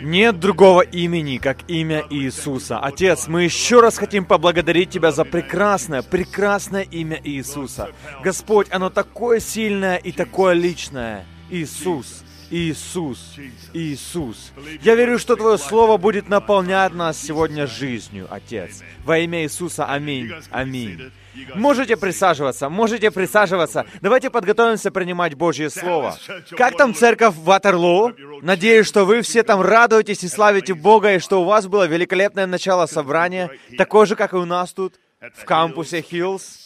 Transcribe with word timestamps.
Нет 0.00 0.40
другого 0.40 0.82
имени, 0.82 1.38
как 1.38 1.58
имя 1.68 2.04
Иисуса. 2.10 2.78
Отец, 2.78 3.28
мы 3.28 3.44
еще 3.44 3.80
раз 3.80 3.98
хотим 3.98 4.24
поблагодарить 4.24 4.90
Тебя 4.90 5.12
за 5.12 5.24
прекрасное, 5.24 6.02
прекрасное 6.02 6.82
имя 6.82 7.20
Иисуса. 7.22 7.90
Господь, 8.22 8.68
оно 8.70 8.90
такое 8.90 9.40
сильное 9.40 9.96
и 9.96 10.12
такое 10.12 10.54
личное. 10.54 11.26
Иисус. 11.50 12.24
Иисус, 12.50 13.36
Иисус. 13.72 14.52
Я 14.82 14.94
верю, 14.94 15.18
что 15.18 15.36
Твое 15.36 15.56
Слово 15.56 15.96
будет 15.96 16.28
наполнять 16.28 16.92
нас 16.92 17.16
сегодня 17.16 17.66
жизнью, 17.66 18.26
Отец. 18.30 18.82
Во 19.04 19.18
имя 19.18 19.44
Иисуса, 19.44 19.86
аминь, 19.86 20.30
аминь. 20.50 21.10
Можете 21.54 21.96
присаживаться, 21.96 22.68
можете 22.68 23.10
присаживаться. 23.10 23.86
Давайте 24.00 24.30
подготовимся 24.30 24.90
принимать 24.90 25.34
Божье 25.34 25.70
Слово. 25.70 26.16
Как 26.56 26.76
там 26.76 26.94
церковь 26.94 27.34
в 27.34 27.44
Ватерлоо? 27.44 28.12
Надеюсь, 28.42 28.86
что 28.86 29.04
вы 29.04 29.22
все 29.22 29.42
там 29.42 29.60
радуетесь 29.60 30.24
и 30.24 30.28
славите 30.28 30.74
Бога, 30.74 31.14
и 31.14 31.18
что 31.18 31.40
у 31.42 31.44
вас 31.44 31.66
было 31.66 31.86
великолепное 31.86 32.46
начало 32.46 32.86
собрания, 32.86 33.50
такое 33.78 34.06
же, 34.06 34.16
как 34.16 34.32
и 34.32 34.36
у 34.36 34.44
нас 34.44 34.72
тут, 34.72 34.94
в 35.34 35.44
кампусе 35.44 36.02
Хиллс. 36.02 36.58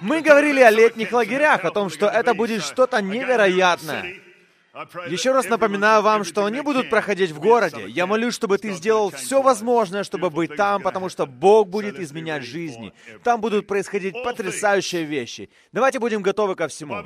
Мы 0.00 0.20
говорили 0.20 0.60
о 0.60 0.70
летних 0.70 1.12
лагерях, 1.12 1.64
о 1.64 1.70
том, 1.70 1.88
что 1.88 2.06
это 2.06 2.34
будет 2.34 2.62
что-то 2.62 3.00
невероятное. 3.00 4.25
Еще 5.08 5.32
раз 5.32 5.48
напоминаю 5.48 6.02
вам, 6.02 6.24
что 6.24 6.44
они 6.44 6.60
будут 6.60 6.90
проходить 6.90 7.30
в 7.30 7.40
городе. 7.40 7.86
Я 7.88 8.06
молюсь, 8.06 8.34
чтобы 8.34 8.58
ты 8.58 8.72
сделал 8.72 9.10
все 9.10 9.40
возможное, 9.40 10.04
чтобы 10.04 10.28
быть 10.28 10.54
там, 10.56 10.82
потому 10.82 11.08
что 11.08 11.24
Бог 11.24 11.68
будет 11.68 11.98
изменять 11.98 12.42
жизни. 12.42 12.92
Там 13.22 13.40
будут 13.40 13.66
происходить 13.66 14.14
потрясающие 14.22 15.04
вещи. 15.04 15.48
Давайте 15.72 15.98
будем 15.98 16.20
готовы 16.20 16.56
ко 16.56 16.68
всему. 16.68 17.02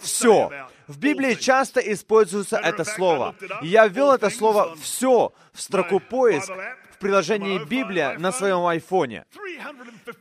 Все. 0.00 0.50
В 0.86 0.98
Библии 0.98 1.34
часто 1.34 1.80
используется 1.80 2.56
это 2.56 2.84
слово. 2.84 3.34
Я 3.62 3.86
ввел 3.86 4.12
это 4.12 4.30
слово 4.30 4.74
«все» 4.80 5.32
в 5.52 5.60
строку 5.60 6.00
поиск 6.00 6.50
в 6.90 6.98
приложении 6.98 7.58
Библия 7.58 8.18
на 8.18 8.32
своем 8.32 8.64
айфоне. 8.64 9.26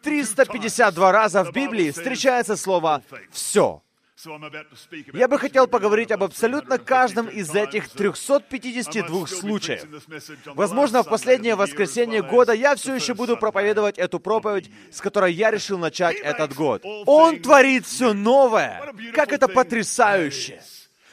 352 0.03 1.11
раза 1.11 1.43
в 1.43 1.53
Библии 1.53 1.91
встречается 1.91 2.57
слово 2.57 3.03
«все». 3.31 3.81
Я 5.13 5.27
бы 5.27 5.39
хотел 5.39 5.67
поговорить 5.67 6.11
об 6.11 6.23
абсолютно 6.23 6.77
каждом 6.77 7.27
из 7.27 7.53
этих 7.55 7.89
352 7.89 9.27
случаев. 9.27 9.85
Возможно, 10.45 11.03
в 11.03 11.09
последнее 11.09 11.55
воскресенье 11.55 12.21
года 12.21 12.53
я 12.53 12.75
все 12.75 12.95
еще 12.95 13.13
буду 13.13 13.37
проповедовать 13.37 13.97
эту 13.97 14.19
проповедь, 14.19 14.69
с 14.91 14.99
которой 14.99 15.33
я 15.33 15.51
решил 15.51 15.77
начать 15.77 16.17
этот 16.17 16.53
год. 16.53 16.81
Он 16.83 17.39
творит 17.39 17.85
все 17.85 18.13
новое. 18.13 18.93
Как 19.13 19.31
это 19.31 19.47
потрясающе! 19.47 20.61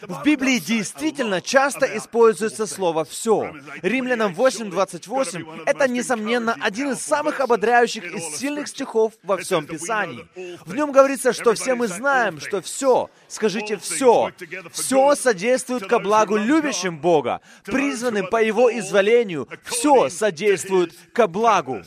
В 0.02 0.22
Библии 0.24 0.58
действительно 0.58 1.40
часто 1.40 1.86
используется 1.96 2.66
слово 2.66 3.04
«все». 3.04 3.54
Римлянам 3.80 4.34
8.28— 4.34 5.64
это, 5.66 5.88
несомненно, 5.88 6.54
один 6.60 6.92
из 6.92 7.00
самых 7.00 7.40
ободряющих 7.40 8.04
и 8.04 8.20
сильных 8.20 8.68
стихов 8.68 9.14
во 9.22 9.38
всем 9.38 9.66
Писании. 9.66 10.28
В 10.66 10.74
нем 10.74 10.92
говорится, 10.92 11.32
что 11.32 11.54
все 11.54 11.74
мы 11.74 11.88
знаем, 11.88 12.40
что 12.40 12.60
все, 12.60 13.08
скажите 13.28 13.78
«все», 13.78 14.32
все 14.72 15.14
содействует 15.14 15.86
ко 15.86 15.98
благу 15.98 16.36
любящим 16.36 16.98
Бога, 16.98 17.40
призванным 17.64 18.26
по 18.26 18.42
Его 18.42 18.70
изволению, 18.78 19.48
все 19.64 20.10
содействует 20.10 20.94
ко 21.14 21.26
благу. 21.26 21.82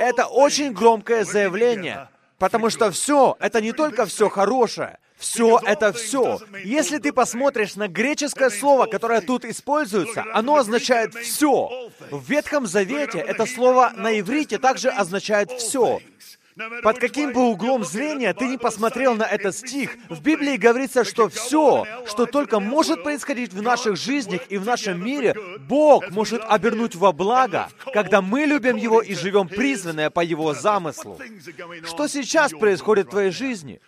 Это 0.00 0.26
очень 0.26 0.72
громкое 0.72 1.24
заявление, 1.24 2.08
потому 2.38 2.70
что 2.70 2.90
все— 2.90 3.36
это 3.40 3.60
не 3.60 3.72
только 3.72 4.06
все 4.06 4.28
хорошее, 4.28 4.98
все 5.16 5.58
это 5.64 5.92
все. 5.92 6.40
Если 6.64 6.98
ты 6.98 7.12
посмотришь 7.12 7.76
на 7.76 7.88
греческое 7.88 8.50
слово, 8.50 8.86
которое 8.86 9.20
тут 9.20 9.44
используется, 9.44 10.24
оно 10.32 10.56
означает 10.56 11.14
все. 11.14 11.90
В 12.10 12.28
Ветхом 12.28 12.66
Завете 12.66 13.18
это 13.18 13.46
слово 13.46 13.92
на 13.96 14.18
иврите 14.18 14.58
также 14.58 14.88
означает 14.90 15.50
все. 15.52 16.00
Под 16.82 16.98
каким 16.98 17.32
бы 17.32 17.50
углом 17.50 17.84
зрения 17.84 18.32
ты 18.32 18.46
не 18.46 18.58
посмотрел 18.58 19.16
на 19.16 19.24
этот 19.24 19.56
стих, 19.56 19.96
в 20.08 20.22
Библии 20.22 20.56
говорится, 20.56 21.02
что 21.02 21.28
все, 21.28 21.84
что 22.06 22.26
только 22.26 22.60
может 22.60 23.02
происходить 23.02 23.52
в 23.52 23.60
наших 23.60 23.96
жизнях 23.96 24.42
и 24.48 24.58
в 24.58 24.64
нашем 24.64 25.04
мире, 25.04 25.34
Бог 25.60 26.10
может 26.10 26.42
обернуть 26.46 26.94
во 26.94 27.12
благо, 27.12 27.68
когда 27.92 28.22
мы 28.22 28.44
любим 28.44 28.76
Его 28.76 29.00
и 29.00 29.14
живем 29.14 29.48
призванное 29.48 30.10
по 30.10 30.20
Его 30.20 30.54
замыслу. 30.54 31.18
Что 31.84 32.06
сейчас 32.06 32.52
происходит 32.52 33.08
в 33.08 33.10
твоей 33.10 33.32
жизни? 33.32 33.80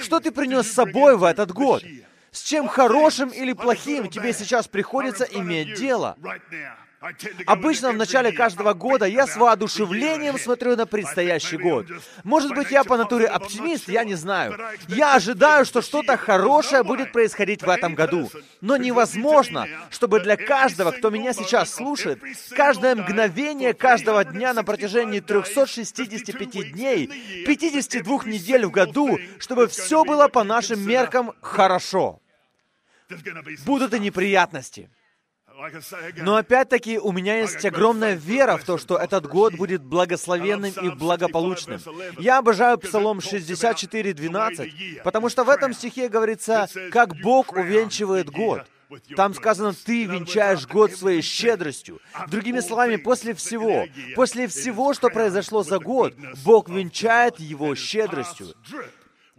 Что 0.00 0.20
ты 0.20 0.30
принес 0.30 0.68
с 0.68 0.74
собой 0.74 1.16
в 1.16 1.24
этот 1.24 1.50
год? 1.50 1.82
С 2.30 2.42
чем 2.42 2.68
хорошим 2.68 3.30
или 3.30 3.52
плохим 3.52 4.08
тебе 4.08 4.32
сейчас 4.32 4.68
приходится 4.68 5.24
иметь 5.24 5.74
дело? 5.74 6.16
Обычно 7.46 7.90
в 7.90 7.96
начале 7.96 8.30
каждого 8.32 8.74
года 8.74 9.06
я 9.06 9.26
с 9.26 9.36
воодушевлением 9.36 10.38
смотрю 10.38 10.76
на 10.76 10.86
предстоящий 10.86 11.56
год. 11.56 11.86
Может 12.22 12.54
быть, 12.54 12.70
я 12.70 12.84
по 12.84 12.96
натуре 12.96 13.26
оптимист, 13.26 13.88
я 13.88 14.04
не 14.04 14.14
знаю. 14.14 14.56
Я 14.86 15.16
ожидаю, 15.16 15.64
что 15.64 15.82
что-то 15.82 16.16
хорошее 16.16 16.84
будет 16.84 17.12
происходить 17.12 17.62
в 17.62 17.68
этом 17.68 17.94
году. 17.94 18.30
Но 18.60 18.76
невозможно, 18.76 19.66
чтобы 19.90 20.20
для 20.20 20.36
каждого, 20.36 20.92
кто 20.92 21.10
меня 21.10 21.32
сейчас 21.32 21.74
слушает, 21.74 22.20
каждое 22.50 22.94
мгновение 22.94 23.74
каждого 23.74 24.24
дня 24.24 24.54
на 24.54 24.62
протяжении 24.62 25.20
365 25.20 26.72
дней, 26.72 27.44
52 27.46 28.24
недель 28.26 28.66
в 28.66 28.70
году, 28.70 29.18
чтобы 29.38 29.66
все 29.66 30.04
было 30.04 30.28
по 30.28 30.44
нашим 30.44 30.86
меркам 30.86 31.32
хорошо. 31.40 32.20
Будут 33.66 33.92
и 33.92 33.98
неприятности. 33.98 34.88
Но 36.16 36.36
опять-таки 36.36 36.98
у 36.98 37.12
меня 37.12 37.40
есть 37.40 37.64
огромная 37.64 38.14
вера 38.14 38.56
в 38.56 38.64
то, 38.64 38.78
что 38.78 38.96
этот 38.96 39.26
год 39.26 39.54
будет 39.54 39.82
благословенным 39.82 40.72
и 40.72 40.90
благополучным. 40.90 41.80
Я 42.18 42.38
обожаю 42.38 42.78
Псалом 42.78 43.18
64.12, 43.18 45.02
потому 45.02 45.28
что 45.28 45.44
в 45.44 45.50
этом 45.50 45.72
стихе 45.72 46.08
говорится, 46.08 46.68
как 46.90 47.14
Бог 47.20 47.52
увенчивает 47.52 48.30
год. 48.30 48.62
Там 49.16 49.34
сказано, 49.34 49.72
ты 49.72 50.04
венчаешь 50.04 50.66
год 50.66 50.92
своей 50.92 51.22
щедростью. 51.22 52.00
Другими 52.28 52.60
словами, 52.60 52.96
после 52.96 53.34
всего, 53.34 53.86
после 54.14 54.48
всего, 54.48 54.92
что 54.92 55.08
произошло 55.08 55.62
за 55.62 55.78
год, 55.78 56.14
Бог 56.44 56.68
венчает 56.68 57.40
его 57.40 57.74
щедростью 57.74 58.48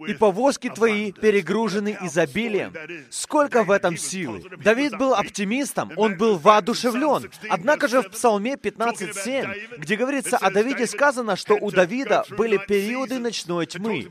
и 0.08 0.14
повозки 0.14 0.70
твои 0.70 1.12
перегружены 1.12 1.98
изобилием. 2.02 2.74
Сколько 3.10 3.64
в 3.64 3.72
этом 3.72 3.98
силы? 3.98 4.44
Давид 4.64 4.98
был 4.98 5.14
оптимистом, 5.14 5.92
он 5.96 6.18
был 6.18 6.38
воодушевлен. 6.38 7.30
Однако 7.50 7.88
же 7.88 8.02
в 8.02 8.10
Псалме 8.10 8.54
15.7, 8.54 9.78
где 9.78 9.96
говорится 9.96 10.38
о 10.38 10.52
Давиде, 10.52 10.88
сказано, 10.88 11.36
что 11.36 11.56
у 11.56 11.72
Давида 11.72 12.26
были 12.32 12.58
периоды 12.58 13.20
ночной 13.20 13.66
тьмы. 13.66 14.08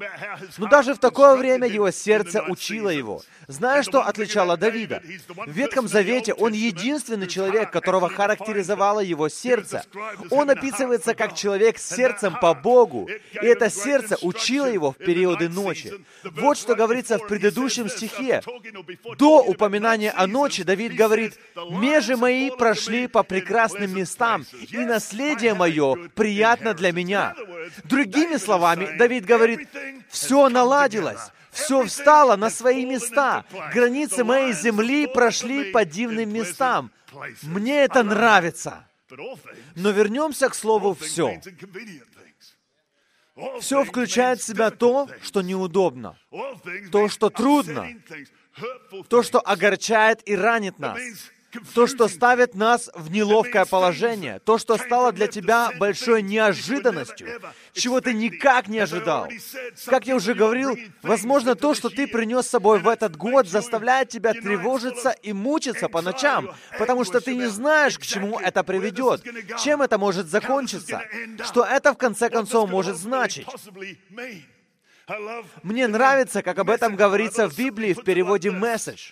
Но 0.59 0.67
даже 0.67 0.95
в 0.95 0.99
такое 0.99 1.37
время 1.37 1.67
его 1.67 1.91
сердце 1.91 2.43
учило 2.43 2.89
его. 2.89 3.23
Знаешь, 3.49 3.87
что 3.87 4.03
отличало 4.03 4.57
Давида? 4.57 5.03
В 5.47 5.51
Ветхом 5.51 5.89
Завете 5.89 6.33
он 6.35 6.53
единственный 6.53 7.27
человек, 7.27 7.71
которого 7.71 8.09
характеризовало 8.09 9.01
его 9.01 9.29
сердце. 9.29 9.85
Он 10.31 10.51
описывается 10.51 11.15
как 11.15 11.35
человек 11.35 11.79
с 11.79 11.89
сердцем 11.89 12.37
по 12.41 12.55
Богу, 12.55 13.09
и 13.09 13.47
это 13.47 13.71
сердце 13.71 14.17
учило 14.23 14.67
его 14.67 14.93
в 14.93 14.97
периоды 14.97 15.49
ночи. 15.49 15.82
Вот 16.25 16.59
что 16.59 16.75
говорится 16.75 17.19
в 17.19 17.27
предыдущем 17.27 17.89
стихе. 17.89 18.43
До 19.19 19.43
упоминания 19.43 20.11
о 20.11 20.27
ночи 20.27 20.63
Давид 20.63 20.95
говорит, 20.95 21.39
«Межи 21.71 22.17
мои 22.17 22.51
прошли 22.51 23.07
по 23.07 23.23
прекрасным 23.23 23.95
местам, 23.95 24.45
и 24.71 24.79
наследие 24.79 25.55
мое 25.55 26.09
приятно 26.15 26.75
для 26.75 26.93
меня». 26.93 27.35
Другими 27.85 28.37
словами, 28.37 28.97
Давид 28.97 29.25
говорит, 29.25 29.69
«Все 30.09 30.49
наладилось, 30.49 31.31
все 31.51 31.85
встало 31.85 32.37
на 32.37 32.51
свои 32.51 32.85
места. 32.87 33.45
Границы 33.75 34.25
моей 34.25 34.53
земли 34.53 35.07
прошли 35.07 35.71
по 35.71 35.85
дивным 35.85 36.33
местам. 36.33 36.91
Мне 37.43 37.85
это 37.85 38.03
нравится. 38.03 38.87
Но 39.77 39.91
вернемся 39.91 40.49
к 40.49 40.55
слову 40.55 40.95
«все». 40.95 41.41
Все 43.61 43.85
включает 43.85 44.41
в 44.41 44.45
себя 44.45 44.71
то, 44.71 45.09
что 45.23 45.43
неудобно, 45.43 46.19
то, 46.91 47.09
что 47.09 47.31
трудно, 47.31 47.89
то, 49.09 49.23
что 49.23 49.41
огорчает 49.41 50.21
и 50.29 50.37
ранит 50.37 50.79
нас, 50.79 50.99
то, 51.75 51.87
что 51.87 52.09
ставит 52.09 52.55
нас 52.55 52.91
в 52.95 53.11
неловкое 53.11 53.65
положение, 53.65 54.41
то, 54.41 54.59
что 54.59 54.77
стало 54.77 55.13
для 55.13 55.27
тебя 55.27 55.71
большой 55.79 56.23
неожиданностью, 56.23 57.29
чего 57.73 58.01
ты 58.01 58.15
никак 58.15 58.69
не 58.69 58.79
ожидал. 58.79 59.29
Как 59.87 60.07
я 60.07 60.17
уже 60.17 60.35
говорил, 60.35 60.77
возможно, 61.03 61.55
то, 61.55 61.75
что 61.75 61.89
ты 61.89 62.07
принес 62.07 62.47
с 62.47 62.51
собой 62.51 62.79
в 62.79 62.89
этот 62.89 63.17
год, 63.17 63.49
заставляет 63.49 64.09
тебя 64.09 64.33
тревожиться 64.33 65.11
и 65.11 65.33
мучиться 65.33 65.89
по 65.89 66.03
ночам, 66.03 66.51
потому 66.79 67.05
что 67.05 67.21
ты 67.21 67.35
не 67.35 67.47
знаешь, 67.47 67.99
к 67.99 68.03
чему 68.03 68.39
это 68.39 68.63
приведет, 68.63 69.23
чем 69.63 69.83
это 69.83 69.99
может 69.99 70.29
закончиться, 70.29 71.03
что 71.45 71.65
это 71.65 71.93
в 71.93 71.99
конце 71.99 72.31
концов 72.31 72.71
может 72.71 72.97
значить. 72.97 73.47
Мне 75.63 75.89
нравится, 75.89 76.43
как 76.43 76.59
об 76.59 76.71
этом 76.71 76.97
говорится 76.97 77.49
в 77.49 77.57
Библии 77.57 77.93
в 77.93 78.05
переводе 78.05 78.51
«Месседж». 78.51 79.11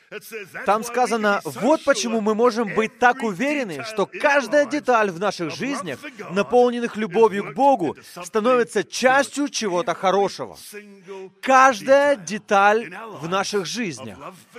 Там 0.65 0.85
сказано, 0.85 1.41
вот 1.45 1.85
почему 1.85 2.21
мы 2.21 2.35
можем 2.35 2.75
быть 2.75 2.99
так 2.99 3.23
уверены, 3.23 3.83
что 3.85 4.07
каждая 4.07 4.67
деталь 4.67 5.11
в 5.11 5.19
наших 5.19 5.55
жизнях, 5.55 5.99
наполненных 6.31 6.97
любовью 6.97 7.45
к 7.45 7.55
Богу, 7.55 7.97
становится 8.25 8.85
частью 8.85 9.49
чего-то 9.49 9.95
хорошего. 9.95 10.57
Каждая 11.43 12.17
деталь 12.17 12.95
в 13.21 13.29
наших 13.29 13.67
жизнях, 13.67 14.19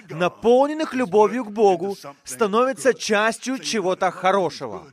наполненных 0.10 0.94
любовью 0.94 1.46
к 1.46 1.52
Богу, 1.52 1.98
становится 2.24 2.94
частью 2.94 3.60
чего-то 3.60 4.12
хорошего. 4.12 4.92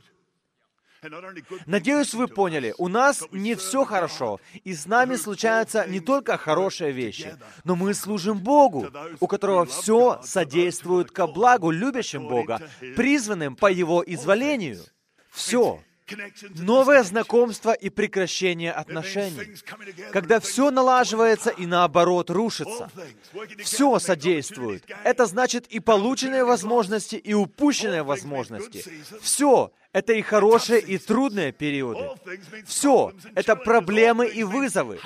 Надеюсь, 1.65 2.13
вы 2.13 2.27
поняли, 2.27 2.73
у 2.77 2.87
нас 2.87 3.23
не 3.31 3.55
все 3.55 3.85
хорошо, 3.85 4.39
и 4.63 4.73
с 4.73 4.85
нами 4.85 5.15
случаются 5.15 5.87
не 5.87 5.99
только 5.99 6.37
хорошие 6.37 6.91
вещи, 6.91 7.37
но 7.63 7.75
мы 7.75 7.93
служим 7.93 8.39
Богу, 8.39 8.89
у 9.19 9.27
которого 9.27 9.65
все 9.65 10.19
содействует 10.23 11.11
ко 11.11 11.27
благу 11.27 11.71
любящим 11.71 12.27
Бога, 12.27 12.61
призванным 12.95 13.55
по 13.55 13.71
Его 13.71 14.03
изволению. 14.05 14.83
Все. 15.31 15.81
Новое 16.55 17.03
знакомство 17.03 17.71
и 17.71 17.89
прекращение 17.89 18.71
отношений. 18.71 19.55
Когда 20.11 20.39
все 20.39 20.71
налаживается 20.71 21.51
и 21.51 21.67
наоборот 21.67 22.31
рушится. 22.31 22.89
Все 23.63 23.99
содействует. 23.99 24.83
Это 25.03 25.27
значит 25.27 25.67
и 25.67 25.79
полученные 25.79 26.43
возможности, 26.43 27.15
и 27.15 27.33
упущенные 27.33 28.01
возможности. 28.01 28.83
Все 29.21 29.71
это 29.91 30.13
и 30.13 30.21
хорошие, 30.21 30.81
и 30.81 30.97
трудные 30.99 31.51
периоды. 31.51 32.09
Все— 32.65 33.11
это 33.35 33.55
проблемы 33.55 34.27
и 34.27 34.43
вызовы. 34.43 34.99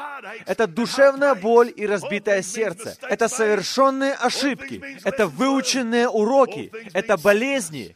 Это 0.45 0.67
душевная 0.67 1.35
боль 1.35 1.71
и 1.73 1.87
разбитое 1.87 2.41
сердце. 2.41 2.97
Это 3.01 3.29
совершенные 3.29 4.13
ошибки. 4.13 4.83
Это 5.05 5.27
выученные 5.27 6.09
уроки. 6.09 6.71
Это 6.93 7.17
болезни. 7.17 7.95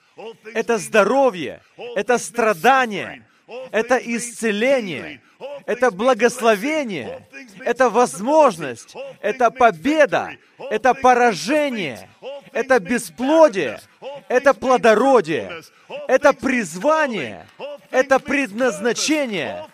Это 0.53 0.77
здоровье. 0.77 1.61
Это 1.95 2.17
страдания. 2.17 3.26
Это 3.71 3.97
исцеление. 3.97 5.21
Это 5.65 5.91
благословение. 5.91 7.27
Это 7.59 7.89
возможность. 7.89 8.95
Это 9.21 9.51
победа. 9.51 10.31
Это 10.57 10.93
поражение. 10.93 12.09
Это 12.51 12.79
бесплодие. 12.79 13.79
Это 14.27 14.53
плодородие. 14.53 15.63
Это 16.07 16.33
призвание. 16.33 17.47
Это 17.91 18.19
предназначение. 18.19 19.65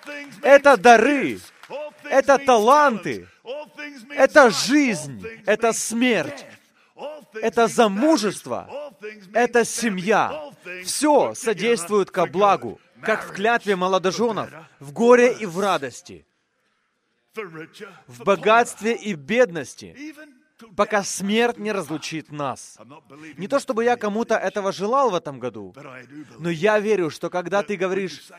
Это 0.41 0.77
дары. 0.77 1.39
Это 2.03 2.37
таланты. 2.37 3.27
Это 4.15 4.49
жизнь. 4.51 5.25
Это 5.45 5.73
смерть. 5.73 6.45
Это 7.41 7.67
замужество. 7.67 8.69
Это 9.33 9.65
семья. 9.65 10.51
Все 10.85 11.33
содействует 11.33 12.11
ко 12.11 12.25
благу, 12.25 12.79
как 13.05 13.23
в 13.23 13.33
клятве 13.33 13.75
молодоженов, 13.75 14.49
в 14.79 14.91
горе 14.91 15.33
и 15.33 15.45
в 15.45 15.59
радости, 15.59 16.25
в 18.07 18.23
богатстве 18.23 18.95
и 18.95 19.13
бедности, 19.13 20.15
пока 20.75 21.03
смерть 21.03 21.57
не 21.57 21.71
разлучит 21.71 22.31
нас. 22.31 22.77
Не 23.37 23.47
то 23.47 23.59
чтобы 23.59 23.83
я 23.83 23.97
кому-то 23.97 24.35
этого 24.35 24.71
желал 24.71 25.09
в 25.09 25.15
этом 25.15 25.39
году, 25.39 25.75
но 26.39 26.49
я 26.49 26.79
верю, 26.79 27.09
что 27.09 27.29
когда 27.29 27.63
ты 27.63 27.75
говоришь 27.75 28.29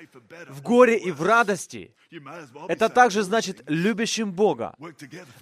в 0.49 0.63
горе 0.63 0.97
и 0.97 1.11
в 1.11 1.23
радости, 1.23 1.95
это 2.69 2.89
также 2.89 3.23
значит 3.23 3.63
любящим 3.67 4.33
Бога, 4.33 4.75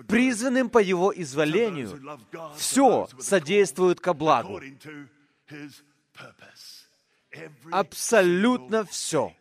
призванным 0.08 0.68
по 0.68 0.78
Его 0.78 1.12
изволению. 1.14 2.18
Все 2.56 3.08
содействует 3.18 4.00
ко 4.00 4.14
благу. 4.14 4.60
Абсолютно 7.70 8.84
все. 8.84 9.32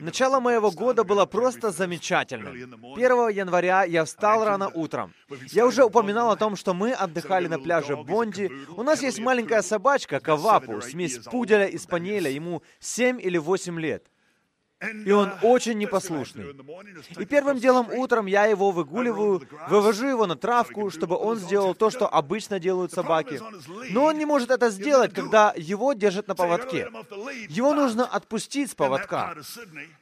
Начало 0.00 0.40
моего 0.40 0.70
года 0.70 1.04
было 1.04 1.26
просто 1.26 1.70
замечательным. 1.70 2.54
1 2.94 3.28
января 3.28 3.84
я 3.84 4.06
встал 4.06 4.42
рано 4.42 4.70
утром. 4.72 5.12
Я 5.52 5.66
уже 5.66 5.84
упоминал 5.84 6.30
о 6.30 6.36
том, 6.36 6.56
что 6.56 6.72
мы 6.72 6.92
отдыхали 6.92 7.46
на 7.46 7.58
пляже 7.58 7.94
Бонди. 7.96 8.50
У 8.74 8.82
нас 8.82 9.02
есть 9.02 9.18
маленькая 9.18 9.60
собачка, 9.60 10.18
Кавапу, 10.18 10.80
смесь 10.80 11.18
пуделя 11.18 11.66
и 11.66 11.76
спаниеля, 11.76 12.30
ему 12.30 12.62
7 12.78 13.20
или 13.20 13.36
8 13.36 13.78
лет. 13.78 14.06
И 15.04 15.10
он 15.12 15.30
очень 15.42 15.76
непослушный. 15.76 16.56
И 17.18 17.26
первым 17.26 17.58
делом 17.58 17.90
утром 17.90 18.24
я 18.24 18.46
его 18.46 18.70
выгуливаю, 18.70 19.42
вывожу 19.68 20.06
его 20.06 20.26
на 20.26 20.36
травку, 20.36 20.90
чтобы 20.90 21.16
он 21.16 21.36
сделал 21.36 21.74
то, 21.74 21.90
что 21.90 22.08
обычно 22.08 22.58
делают 22.58 22.90
собаки. 22.92 23.40
Но 23.90 24.04
он 24.04 24.16
не 24.16 24.24
может 24.24 24.50
это 24.50 24.70
сделать, 24.70 25.12
когда 25.12 25.52
его 25.54 25.92
держат 25.92 26.28
на 26.28 26.34
поводке. 26.34 26.88
Его 27.50 27.74
нужно 27.74 28.06
отпустить 28.06 28.70
с 28.70 28.74
поводка. 28.74 29.34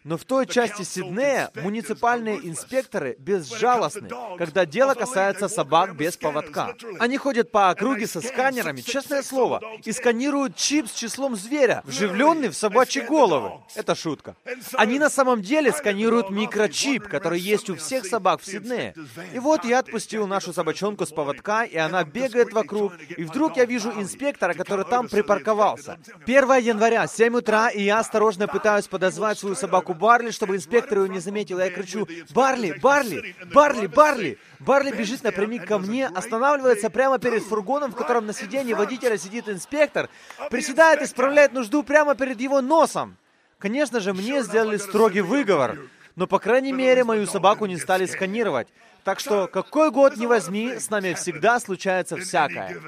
Но 0.04 0.16
в 0.16 0.24
той 0.24 0.46
части 0.46 0.82
Сиднея 0.82 1.50
муниципальные 1.56 2.48
инспекторы 2.48 3.16
безжалостны, 3.18 4.08
когда 4.38 4.64
дело 4.64 4.94
касается 4.94 5.48
собак 5.48 5.96
без 5.96 6.16
поводка. 6.16 6.74
Они 7.00 7.16
ходят 7.16 7.50
по 7.50 7.70
округе 7.70 8.06
со 8.06 8.20
сканерами, 8.20 8.80
честное 8.80 9.22
слово, 9.22 9.60
и 9.84 9.90
сканируют 9.90 10.54
чип 10.54 10.86
с 10.88 10.92
числом 10.92 11.34
зверя, 11.34 11.82
вживленный 11.84 12.48
в 12.48 12.54
собачьи 12.54 13.02
головы. 13.02 13.60
Это 13.74 13.96
шутка. 13.96 14.36
Они 14.74 14.98
на 14.98 15.10
самом 15.10 15.42
деле 15.42 15.72
сканируют 15.72 16.30
микрочип, 16.30 17.08
который 17.08 17.40
есть 17.40 17.70
у 17.70 17.76
всех 17.76 18.06
собак 18.06 18.40
в 18.40 18.46
Сиднее. 18.46 18.94
И 19.32 19.38
вот 19.38 19.64
я 19.64 19.80
отпустил 19.80 20.26
нашу 20.26 20.52
собачонку 20.52 21.06
с 21.06 21.10
поводка, 21.10 21.64
и 21.64 21.76
она 21.76 22.04
бегает 22.04 22.52
вокруг, 22.52 22.92
и 23.16 23.24
вдруг 23.24 23.56
я 23.56 23.64
вижу 23.64 23.90
инспектора, 23.90 24.54
который 24.54 24.84
там 24.84 25.08
припарковался. 25.08 25.98
1 26.24 26.56
января, 26.58 27.06
7 27.06 27.36
утра, 27.36 27.68
и 27.68 27.82
я 27.82 27.98
осторожно 27.98 28.48
пытаюсь 28.48 28.86
подозвать 28.86 29.38
свою 29.38 29.54
собаку 29.54 29.94
Барли, 29.94 30.30
чтобы 30.30 30.56
инспектор 30.56 30.98
ее 31.00 31.08
не 31.08 31.20
заметил. 31.20 31.58
Я 31.58 31.70
кричу, 31.70 32.06
«Барли! 32.34 32.78
Барли! 32.82 33.34
Барли! 33.52 33.86
Барли!» 33.86 34.38
Барли 34.58 34.90
бежит 34.90 35.22
напрямик 35.22 35.66
ко 35.66 35.78
мне, 35.78 36.06
останавливается 36.06 36.90
прямо 36.90 37.18
перед 37.18 37.42
фургоном, 37.42 37.92
в 37.92 37.94
котором 37.94 38.26
на 38.26 38.32
сиденье 38.32 38.74
водителя 38.74 39.16
сидит 39.16 39.48
инспектор, 39.48 40.08
приседает 40.50 41.02
и 41.02 41.06
справляет 41.06 41.52
нужду 41.52 41.82
прямо 41.82 42.14
перед 42.14 42.40
его 42.40 42.60
носом. 42.60 43.16
Конечно 43.58 44.00
же, 44.00 44.14
мне 44.14 44.42
сделали 44.42 44.76
строгий 44.76 45.20
выговор, 45.20 45.78
но, 46.14 46.26
по 46.26 46.38
крайней 46.38 46.72
мере, 46.72 47.04
мою 47.04 47.26
собаку 47.26 47.66
не 47.66 47.76
стали 47.76 48.06
сканировать. 48.06 48.68
Так 49.04 49.20
что, 49.20 49.48
какой 49.48 49.90
год 49.90 50.16
ни 50.16 50.26
возьми, 50.26 50.78
с 50.78 50.90
нами 50.90 51.14
всегда 51.14 51.58
случается 51.60 52.16
всякое. 52.16 52.80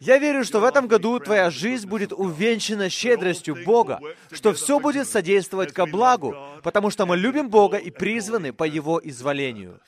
Я 0.00 0.18
верю, 0.18 0.44
что 0.44 0.60
в 0.60 0.64
этом 0.64 0.86
году 0.86 1.18
твоя 1.18 1.50
жизнь 1.50 1.86
будет 1.86 2.12
увенчана 2.12 2.88
щедростью 2.88 3.56
Бога, 3.64 4.00
что 4.30 4.54
все 4.54 4.78
будет 4.78 5.08
содействовать 5.08 5.72
ко 5.72 5.84
благу, 5.84 6.34
потому 6.62 6.90
что 6.90 7.04
мы 7.04 7.16
любим 7.16 7.50
Бога 7.50 7.76
и 7.76 7.90
призваны 7.90 8.52
по 8.52 8.64
Его 8.64 9.00
изволению. 9.02 9.80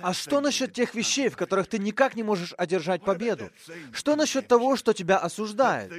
А 0.00 0.12
что 0.12 0.40
насчет 0.40 0.72
тех 0.72 0.94
вещей, 0.94 1.28
в 1.28 1.36
которых 1.36 1.66
ты 1.66 1.78
никак 1.78 2.16
не 2.16 2.22
можешь 2.22 2.54
одержать 2.56 3.04
победу? 3.04 3.50
Что 3.92 4.16
насчет 4.16 4.48
того, 4.48 4.76
что 4.76 4.92
тебя 4.92 5.18
осуждает? 5.18 5.92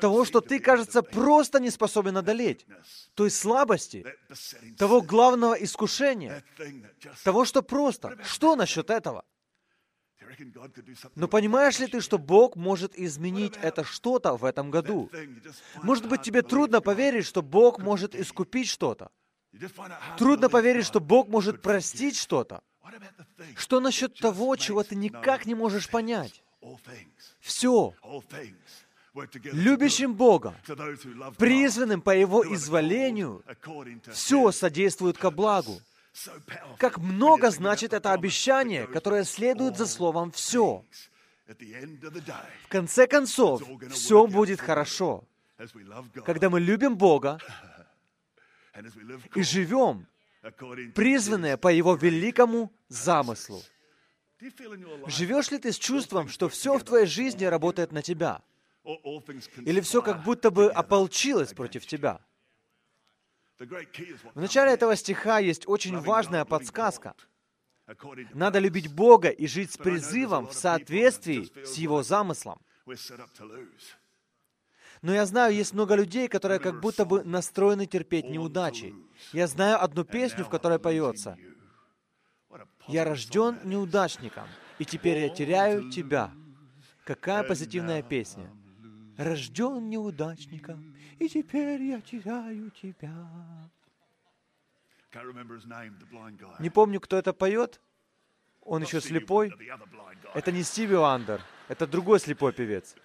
Того, 0.00 0.24
что 0.24 0.40
ты, 0.40 0.58
кажется, 0.60 1.02
просто 1.02 1.60
не 1.60 1.70
способен 1.70 2.16
одолеть? 2.16 2.66
Той 3.14 3.30
слабости? 3.30 4.04
Того 4.78 5.02
главного 5.02 5.54
искушения? 5.54 6.44
Того, 7.22 7.44
что 7.44 7.62
просто? 7.62 8.18
Что 8.24 8.56
насчет 8.56 8.90
этого? 8.90 9.24
Но 11.14 11.28
понимаешь 11.28 11.78
ли 11.78 11.86
ты, 11.86 12.00
что 12.00 12.18
Бог 12.18 12.56
может 12.56 12.98
изменить 12.98 13.54
это 13.62 13.84
что-то 13.84 14.36
в 14.36 14.44
этом 14.44 14.70
году? 14.70 15.10
Может 15.82 16.08
быть, 16.08 16.22
тебе 16.22 16.42
трудно 16.42 16.80
поверить, 16.80 17.26
что 17.26 17.42
Бог 17.42 17.78
может 17.78 18.14
искупить 18.14 18.68
что-то. 18.68 19.10
Трудно 20.18 20.48
поверить, 20.48 20.86
что 20.86 21.00
Бог 21.00 21.28
может 21.28 21.62
простить 21.62 22.16
что-то. 22.16 22.62
Что 23.56 23.80
насчет 23.80 24.14
того, 24.18 24.56
чего 24.56 24.82
ты 24.82 24.94
никак 24.94 25.46
не 25.46 25.54
можешь 25.54 25.88
понять? 25.88 26.42
Все. 27.40 27.94
Любящим 29.44 30.14
Бога, 30.14 30.56
призванным 31.38 32.02
по 32.02 32.10
Его 32.10 32.42
изволению, 32.54 33.44
все 34.12 34.50
содействует 34.50 35.18
ко 35.18 35.30
благу. 35.30 35.80
Как 36.78 36.98
много 36.98 37.50
значит 37.50 37.92
это 37.92 38.12
обещание, 38.12 38.86
которое 38.86 39.24
следует 39.24 39.76
за 39.76 39.86
словом 39.86 40.32
«все». 40.32 40.84
В 41.46 42.68
конце 42.68 43.06
концов, 43.06 43.62
все 43.90 44.26
будет 44.26 44.60
хорошо, 44.60 45.24
когда 46.24 46.48
мы 46.48 46.60
любим 46.60 46.96
Бога 46.96 47.38
и 49.34 49.42
живем 49.42 50.06
призванные 50.94 51.56
по 51.56 51.68
Его 51.68 51.94
великому 51.94 52.72
замыслу. 52.88 53.62
Живешь 55.06 55.50
ли 55.50 55.58
ты 55.58 55.72
с 55.72 55.78
чувством, 55.78 56.28
что 56.28 56.48
все 56.48 56.78
в 56.78 56.84
твоей 56.84 57.06
жизни 57.06 57.44
работает 57.44 57.92
на 57.92 58.02
тебя? 58.02 58.42
Или 58.84 59.80
все 59.80 60.02
как 60.02 60.22
будто 60.22 60.50
бы 60.50 60.70
ополчилось 60.70 61.52
против 61.54 61.86
тебя? 61.86 62.20
В 63.58 64.40
начале 64.40 64.72
этого 64.72 64.96
стиха 64.96 65.38
есть 65.38 65.66
очень 65.68 65.98
важная 65.98 66.44
подсказка. 66.44 67.14
Надо 68.34 68.58
любить 68.58 68.92
Бога 68.92 69.28
и 69.28 69.46
жить 69.46 69.72
с 69.72 69.76
призывом 69.76 70.48
в 70.48 70.54
соответствии 70.54 71.50
с 71.64 71.74
Его 71.74 72.02
замыслом. 72.02 72.60
Но 75.02 75.12
я 75.12 75.26
знаю, 75.26 75.54
есть 75.54 75.72
много 75.72 75.94
людей, 75.94 76.28
которые 76.28 76.60
как 76.60 76.80
будто 76.80 77.04
бы 77.04 77.24
настроены 77.24 77.86
терпеть 77.86 78.28
неудачи. 78.28 78.94
Я 79.32 79.46
знаю 79.46 79.82
одну 79.82 80.04
песню, 80.04 80.44
в 80.44 80.48
которой 80.48 80.78
поется. 80.78 81.36
«Я 82.86 83.04
рожден 83.04 83.58
неудачником, 83.64 84.46
и 84.78 84.84
теперь 84.84 85.18
я 85.18 85.28
теряю 85.30 85.90
тебя». 85.90 86.30
Какая 87.04 87.42
позитивная 87.42 88.02
песня. 88.02 88.50
«Рожден 89.16 89.88
неудачником, 89.88 90.96
и 91.18 91.28
теперь 91.28 91.82
я 91.82 92.00
теряю 92.00 92.70
тебя». 92.70 93.28
Не 96.58 96.70
помню, 96.70 97.00
кто 97.00 97.16
это 97.16 97.32
поет. 97.32 97.80
Он 98.62 98.82
еще 98.82 99.00
слепой. 99.00 99.52
Это 100.34 100.50
не 100.50 100.62
Стиви 100.62 100.96
Вандер. 100.96 101.40
Это 101.68 101.86
другой 101.86 102.18
слепой 102.18 102.52
певец. 102.52 102.96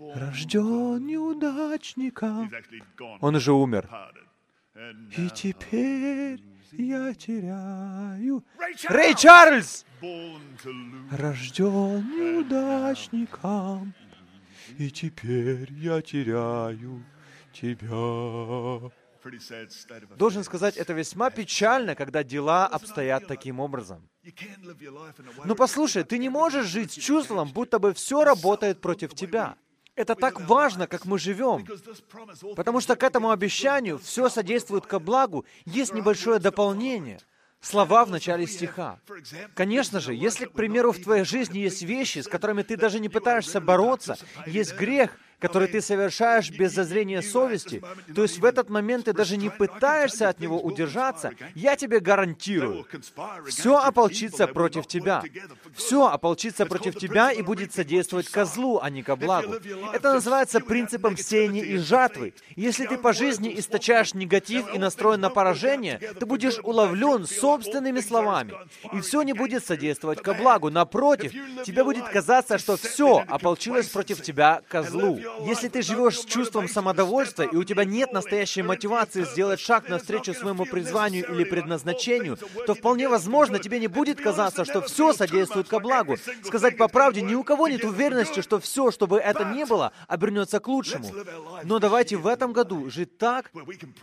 Рожден 0.00 1.06
неудачником. 1.06 2.50
Он 3.20 3.34
уже 3.34 3.52
умер. 3.52 3.88
И 5.16 5.28
теперь 5.28 6.42
я 6.72 7.12
теряю... 7.12 8.42
Рэй 8.88 9.14
Чарльз! 9.14 9.84
Рожден 11.10 12.06
неудачником. 12.16 13.92
И 14.78 14.90
теперь 14.90 15.70
я 15.72 16.00
теряю 16.00 17.04
тебя. 17.52 18.90
Должен 20.16 20.44
сказать, 20.44 20.78
это 20.78 20.94
весьма 20.94 21.28
печально, 21.28 21.94
когда 21.94 22.24
дела 22.24 22.66
обстоят 22.66 23.26
таким 23.26 23.60
образом. 23.60 24.08
Но 25.44 25.54
послушай, 25.54 26.04
ты 26.04 26.16
не 26.16 26.30
можешь 26.30 26.66
жить 26.66 26.92
с 26.92 26.94
чувством, 26.94 27.50
будто 27.52 27.78
бы 27.78 27.92
все 27.92 28.24
работает 28.24 28.80
против 28.80 29.14
тебя. 29.14 29.56
Это 30.00 30.14
так 30.14 30.40
важно, 30.40 30.86
как 30.86 31.04
мы 31.04 31.18
живем. 31.18 31.66
Потому 32.56 32.80
что 32.80 32.96
к 32.96 33.02
этому 33.02 33.30
обещанию 33.30 33.98
все 33.98 34.30
содействует 34.30 34.86
ко 34.86 34.98
благу. 34.98 35.44
Есть 35.66 35.92
небольшое 35.92 36.38
дополнение. 36.38 37.20
Слова 37.60 38.06
в 38.06 38.10
начале 38.10 38.46
стиха. 38.46 38.98
Конечно 39.54 40.00
же, 40.00 40.14
если, 40.14 40.46
к 40.46 40.52
примеру, 40.52 40.92
в 40.92 41.02
твоей 41.02 41.24
жизни 41.24 41.58
есть 41.58 41.82
вещи, 41.82 42.20
с 42.20 42.28
которыми 42.28 42.62
ты 42.62 42.78
даже 42.78 42.98
не 42.98 43.10
пытаешься 43.10 43.60
бороться, 43.60 44.16
есть 44.46 44.74
грех, 44.74 45.18
который 45.40 45.68
ты 45.68 45.80
совершаешь 45.80 46.50
без 46.50 46.72
зазрения 46.72 47.22
совести, 47.22 47.82
то 48.14 48.22
есть 48.22 48.38
в 48.38 48.44
этот 48.44 48.68
момент 48.70 49.06
ты 49.06 49.12
даже 49.12 49.36
не 49.36 49.50
пытаешься 49.50 50.28
от 50.28 50.38
него 50.40 50.60
удержаться, 50.60 51.32
я 51.54 51.76
тебе 51.76 52.00
гарантирую, 52.00 52.86
все 53.48 53.78
ополчится 53.78 54.46
против 54.46 54.86
тебя. 54.86 55.22
Все 55.74 56.06
ополчится 56.06 56.66
против 56.66 56.96
тебя 56.96 57.32
и 57.32 57.42
будет 57.42 57.72
содействовать 57.72 58.28
козлу, 58.28 58.80
а 58.82 58.90
не 58.90 59.02
ко 59.02 59.16
благу. 59.16 59.54
Это 59.92 60.12
называется 60.12 60.60
принципом 60.60 61.16
сеяния 61.16 61.64
и 61.64 61.76
жатвы. 61.78 62.34
Если 62.56 62.86
ты 62.86 62.98
по 62.98 63.12
жизни 63.12 63.52
источаешь 63.58 64.14
негатив 64.14 64.72
и 64.74 64.78
настроен 64.78 65.20
на 65.20 65.30
поражение, 65.30 65.98
ты 65.98 66.26
будешь 66.26 66.58
уловлен 66.62 67.26
собственными 67.26 68.00
словами, 68.00 68.54
и 68.92 69.00
все 69.00 69.22
не 69.22 69.32
будет 69.32 69.64
содействовать 69.64 70.20
ко 70.20 70.34
благу. 70.34 70.70
Напротив, 70.70 71.32
тебе 71.64 71.84
будет 71.84 72.04
казаться, 72.08 72.58
что 72.58 72.76
все 72.76 73.24
ополчилось 73.26 73.88
против 73.88 74.22
тебя 74.22 74.62
козлу. 74.68 75.18
Если 75.40 75.68
ты 75.68 75.82
живешь 75.82 76.20
с 76.20 76.24
чувством 76.24 76.68
самодовольства, 76.68 77.42
и 77.42 77.56
у 77.56 77.64
тебя 77.64 77.84
нет 77.84 78.12
настоящей 78.12 78.62
мотивации 78.62 79.24
сделать 79.24 79.60
шаг 79.60 79.88
навстречу 79.88 80.34
своему 80.34 80.66
призванию 80.66 81.26
или 81.30 81.44
предназначению, 81.44 82.38
то 82.66 82.74
вполне 82.74 83.08
возможно, 83.08 83.58
тебе 83.58 83.78
не 83.78 83.86
будет 83.88 84.20
казаться, 84.20 84.64
что 84.64 84.82
все 84.82 85.12
содействует 85.12 85.68
ко 85.68 85.78
благу. 85.80 86.16
Сказать 86.44 86.76
по 86.76 86.88
правде, 86.88 87.22
ни 87.22 87.34
у 87.34 87.42
кого 87.42 87.68
нет 87.68 87.84
уверенности, 87.84 88.40
что 88.42 88.60
все, 88.60 88.90
что 88.90 89.06
бы 89.06 89.18
это 89.18 89.44
ни 89.44 89.64
было, 89.64 89.92
обернется 90.08 90.60
к 90.60 90.68
лучшему. 90.68 91.10
Но 91.64 91.78
давайте 91.78 92.16
в 92.16 92.26
этом 92.26 92.52
году 92.52 92.90
жить 92.90 93.16
так, 93.18 93.50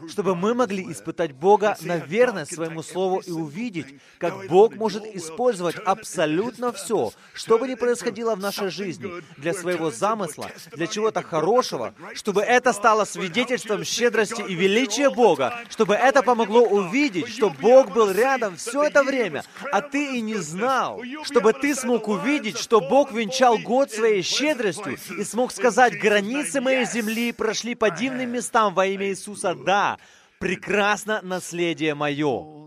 чтобы 0.09 0.35
мы 0.35 0.53
могли 0.53 0.91
испытать 0.91 1.33
Бога 1.33 1.77
на 1.81 1.97
верность 1.97 2.55
своему 2.55 2.83
Слову 2.83 3.19
и 3.19 3.31
увидеть, 3.31 3.95
как 4.17 4.47
Бог 4.47 4.75
может 4.75 5.03
использовать 5.05 5.75
абсолютно 5.75 6.71
все, 6.71 7.11
что 7.33 7.57
бы 7.57 7.67
ни 7.67 7.75
происходило 7.75 8.35
в 8.35 8.39
нашей 8.39 8.69
жизни, 8.69 9.11
для 9.37 9.53
своего 9.53 9.91
замысла, 9.91 10.49
для 10.71 10.87
чего-то 10.87 11.16
чего-то 11.17 11.27
хорошего, 11.27 11.93
чтобы 12.13 12.41
это 12.41 12.73
стало 12.73 13.05
свидетельством 13.05 13.83
щедрости 13.83 14.41
и 14.47 14.55
величия 14.55 15.09
Бога, 15.09 15.53
чтобы 15.69 15.95
это 15.95 16.23
помогло 16.23 16.61
увидеть, 16.61 17.29
что 17.29 17.49
Бог 17.49 17.91
был 17.93 18.11
рядом 18.11 18.55
все 18.55 18.83
это 18.83 19.03
время, 19.03 19.43
а 19.71 19.81
ты 19.81 20.17
и 20.17 20.21
не 20.21 20.35
знал, 20.35 21.01
чтобы 21.23 21.53
ты 21.53 21.75
смог 21.75 22.07
увидеть, 22.07 22.57
что 22.57 22.81
Бог 22.81 23.11
венчал 23.11 23.57
год 23.57 23.91
своей 23.91 24.21
щедростью 24.21 24.97
и 25.17 25.23
смог 25.23 25.51
сказать, 25.51 25.99
границы 25.99 26.61
моей 26.61 26.85
земли 26.85 27.31
прошли 27.31 27.75
по 27.75 27.89
дивным 27.89 28.29
местам 28.31 28.73
во 28.73 28.85
имя 28.85 29.07
Иисуса. 29.07 29.55
Да, 29.55 29.97
прекрасно 30.39 31.21
наследие 31.23 31.95
мое 31.95 32.66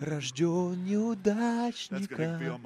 рожден 0.00 0.84
неудачником. 0.84 2.60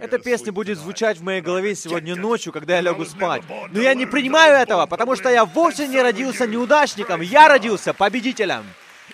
Эта 0.00 0.18
песня 0.18 0.52
будет 0.52 0.78
звучать 0.78 1.18
в 1.18 1.22
моей 1.22 1.40
голове 1.40 1.74
сегодня 1.74 2.16
ночью, 2.16 2.52
когда 2.52 2.76
я 2.76 2.80
лягу 2.80 3.04
спать. 3.04 3.42
Но 3.70 3.80
я 3.80 3.94
не 3.94 4.06
принимаю 4.06 4.54
этого, 4.54 4.86
потому 4.86 5.16
что 5.16 5.28
я 5.30 5.44
вовсе 5.44 5.88
не 5.88 6.00
родился 6.00 6.46
неудачником, 6.46 7.20
я 7.20 7.48
родился 7.48 7.94
победителем. 7.94 8.64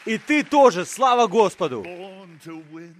И 0.06 0.18
ты 0.18 0.42
тоже, 0.42 0.84
слава 0.86 1.26
Господу! 1.26 1.84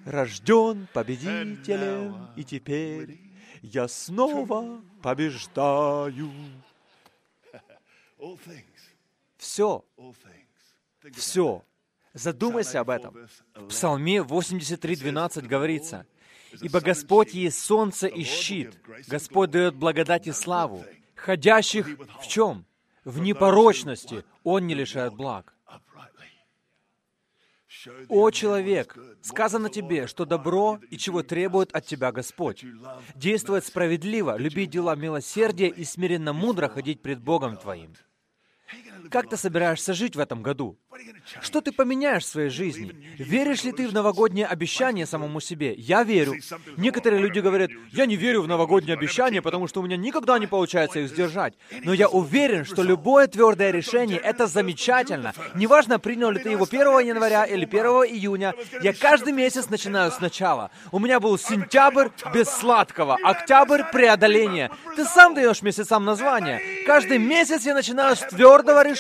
Рожден 0.04 0.86
победителем, 0.92 2.28
и 2.36 2.44
теперь 2.44 3.18
я 3.62 3.88
снова 3.88 4.82
побеждаю. 5.02 6.30
Все, 9.38 9.82
все 11.16 11.64
Задумайся 12.12 12.80
об 12.80 12.90
этом. 12.90 13.16
В 13.54 13.68
Псалме 13.68 14.18
83.12 14.18 15.46
говорится, 15.46 16.06
«Ибо 16.60 16.80
Господь 16.80 17.34
есть 17.34 17.60
солнце 17.60 18.08
и 18.08 18.24
щит, 18.24 18.80
Господь 19.06 19.50
дает 19.50 19.76
благодать 19.76 20.26
и 20.26 20.32
славу, 20.32 20.84
ходящих 21.14 21.86
в 22.20 22.26
чем? 22.26 22.66
В 23.04 23.20
непорочности 23.20 24.24
Он 24.42 24.66
не 24.66 24.74
лишает 24.74 25.14
благ». 25.14 25.54
«О, 28.08 28.30
человек, 28.30 28.98
сказано 29.22 29.70
тебе, 29.70 30.06
что 30.06 30.26
добро 30.26 30.80
и 30.90 30.98
чего 30.98 31.22
требует 31.22 31.72
от 31.72 31.86
тебя 31.86 32.12
Господь. 32.12 32.64
Действовать 33.14 33.64
справедливо, 33.64 34.36
любить 34.36 34.70
дела 34.70 34.96
милосердия 34.96 35.68
и 35.68 35.84
смиренно 35.84 36.32
мудро 36.32 36.68
ходить 36.68 37.00
пред 37.00 37.20
Богом 37.20 37.56
твоим». 37.56 37.94
Как 39.10 39.28
ты 39.28 39.36
собираешься 39.36 39.92
жить 39.92 40.14
в 40.14 40.20
этом 40.20 40.42
году? 40.42 40.78
Что 41.40 41.60
ты 41.60 41.72
поменяешь 41.72 42.24
в 42.24 42.28
своей 42.28 42.50
жизни? 42.50 42.94
Веришь 43.18 43.64
ли 43.64 43.72
ты 43.72 43.88
в 43.88 43.92
новогоднее 43.92 44.46
обещание 44.46 45.06
самому 45.06 45.40
себе? 45.40 45.74
Я 45.74 46.02
верю. 46.04 46.34
Некоторые 46.76 47.20
люди 47.20 47.40
говорят, 47.40 47.70
я 47.92 48.06
не 48.06 48.16
верю 48.16 48.42
в 48.42 48.48
новогодние 48.48 48.94
обещания, 48.94 49.42
потому 49.42 49.66
что 49.66 49.80
у 49.80 49.82
меня 49.82 49.96
никогда 49.96 50.38
не 50.38 50.46
получается 50.46 51.00
их 51.00 51.08
сдержать. 51.08 51.54
Но 51.84 51.92
я 51.92 52.08
уверен, 52.08 52.64
что 52.64 52.82
любое 52.82 53.26
твердое 53.26 53.70
решение— 53.70 54.18
это 54.22 54.46
замечательно. 54.46 55.32
Неважно, 55.54 55.98
принял 55.98 56.30
ли 56.30 56.38
ты 56.40 56.50
его 56.50 56.64
1 56.64 57.00
января 57.00 57.44
или 57.44 57.64
1 57.64 57.80
июня, 58.14 58.54
я 58.82 58.92
каждый 58.92 59.32
месяц 59.32 59.70
начинаю 59.70 60.10
сначала. 60.12 60.70
У 60.92 60.98
меня 60.98 61.18
был 61.20 61.38
сентябрь 61.38 62.08
без 62.34 62.48
сладкого, 62.48 63.16
октябрь— 63.22 63.82
преодоление. 63.92 64.70
Ты 64.96 65.04
сам 65.04 65.34
даешь 65.34 65.62
месяцам 65.62 66.04
название. 66.04 66.84
Каждый 66.86 67.18
месяц 67.18 67.64
я 67.64 67.74
начинаю 67.74 68.16
с 68.16 68.20
твердого 68.20 68.82
решения. 68.84 69.00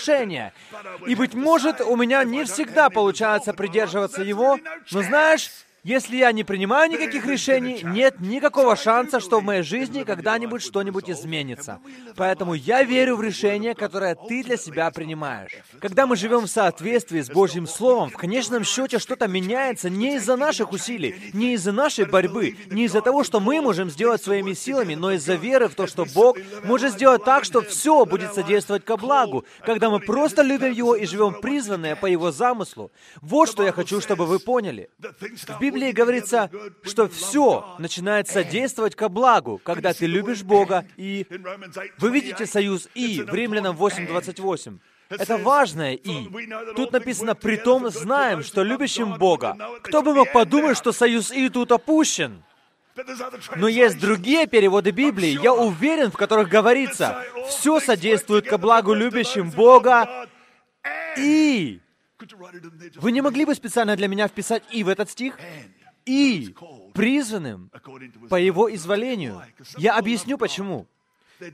И, 1.06 1.14
быть 1.14 1.34
может, 1.34 1.80
у 1.80 1.96
меня 1.96 2.24
не 2.24 2.44
всегда 2.44 2.90
получается 2.90 3.52
придерживаться 3.52 4.22
его, 4.22 4.58
но 4.90 5.02
знаешь, 5.02 5.50
если 5.82 6.16
я 6.16 6.32
не 6.32 6.44
принимаю 6.44 6.90
никаких 6.90 7.26
решений, 7.26 7.80
нет 7.82 8.20
никакого 8.20 8.76
шанса, 8.76 9.20
что 9.20 9.40
в 9.40 9.44
моей 9.44 9.62
жизни 9.62 10.02
когда-нибудь 10.02 10.62
что-нибудь 10.62 11.08
изменится. 11.08 11.80
Поэтому 12.16 12.54
я 12.54 12.82
верю 12.82 13.16
в 13.16 13.22
решение, 13.22 13.74
которое 13.74 14.14
ты 14.14 14.44
для 14.44 14.56
себя 14.56 14.90
принимаешь. 14.90 15.52
Когда 15.80 16.06
мы 16.06 16.16
живем 16.16 16.42
в 16.42 16.50
соответствии 16.50 17.20
с 17.20 17.30
Божьим 17.30 17.66
Словом, 17.66 18.10
в 18.10 18.16
конечном 18.16 18.64
счете 18.64 18.98
что-то 18.98 19.26
меняется 19.26 19.88
не 19.88 20.16
из-за 20.16 20.36
наших 20.36 20.72
усилий, 20.72 21.16
не 21.32 21.54
из-за 21.54 21.72
нашей 21.72 22.04
борьбы, 22.04 22.56
не 22.70 22.84
из-за 22.84 23.00
того, 23.00 23.24
что 23.24 23.40
мы 23.40 23.60
можем 23.62 23.90
сделать 23.90 24.22
своими 24.22 24.52
силами, 24.52 24.94
но 24.94 25.12
из-за 25.12 25.34
веры 25.34 25.68
в 25.68 25.74
то, 25.74 25.86
что 25.86 26.04
Бог 26.04 26.36
может 26.62 26.92
сделать 26.92 27.24
так, 27.24 27.44
что 27.44 27.62
все 27.62 28.04
будет 28.04 28.34
содействовать 28.34 28.84
ко 28.84 28.96
благу, 28.96 29.44
когда 29.64 29.88
мы 29.88 30.00
просто 30.00 30.42
любим 30.42 30.72
Его 30.72 30.94
и 30.94 31.06
живем 31.06 31.40
призванные 31.40 31.96
по 31.96 32.06
Его 32.06 32.32
замыслу. 32.32 32.92
Вот 33.22 33.48
что 33.48 33.62
я 33.62 33.72
хочу, 33.72 34.00
чтобы 34.00 34.26
вы 34.26 34.38
поняли. 34.38 34.90
В 34.98 35.69
Библии 35.70 35.92
говорится, 35.92 36.50
что 36.82 37.08
все 37.08 37.76
начинает 37.78 38.28
содействовать 38.28 38.96
ко 38.96 39.08
благу, 39.08 39.60
когда 39.62 39.92
ты 39.92 40.06
любишь 40.06 40.42
Бога 40.42 40.84
и... 40.96 41.26
Вы 41.98 42.10
видите 42.10 42.46
союз 42.46 42.88
«и» 42.94 43.22
в 43.22 43.32
Римлянам 43.32 43.76
8.28. 43.76 44.78
Это 45.10 45.38
важное 45.38 45.94
«и». 45.94 46.28
Тут 46.74 46.92
написано 46.92 47.34
«притом 47.34 47.88
знаем, 47.90 48.42
что 48.42 48.62
любящим 48.62 49.16
Бога». 49.16 49.56
Кто 49.82 50.02
бы 50.02 50.14
мог 50.14 50.32
подумать, 50.32 50.76
что 50.76 50.92
союз 50.92 51.30
«и» 51.30 51.48
тут 51.48 51.70
опущен? 51.70 52.42
Но 53.56 53.68
есть 53.68 54.00
другие 54.00 54.46
переводы 54.46 54.90
Библии, 54.90 55.38
я 55.40 55.54
уверен, 55.54 56.10
в 56.10 56.16
которых 56.16 56.48
говорится, 56.48 57.24
все 57.48 57.78
содействует 57.78 58.46
ко 58.46 58.58
благу 58.58 58.92
любящим 58.92 59.50
Бога 59.50 60.26
и... 61.16 61.80
Вы 62.96 63.12
не 63.12 63.20
могли 63.20 63.44
бы 63.44 63.54
специально 63.54 63.96
для 63.96 64.08
меня 64.08 64.28
вписать 64.28 64.62
«и» 64.70 64.84
в 64.84 64.88
этот 64.88 65.10
стих? 65.10 65.38
«И» 66.06 66.54
призванным 66.94 67.70
по 68.28 68.36
Его 68.36 68.74
изволению. 68.74 69.42
Я 69.76 69.96
объясню, 69.96 70.38
почему. 70.38 70.86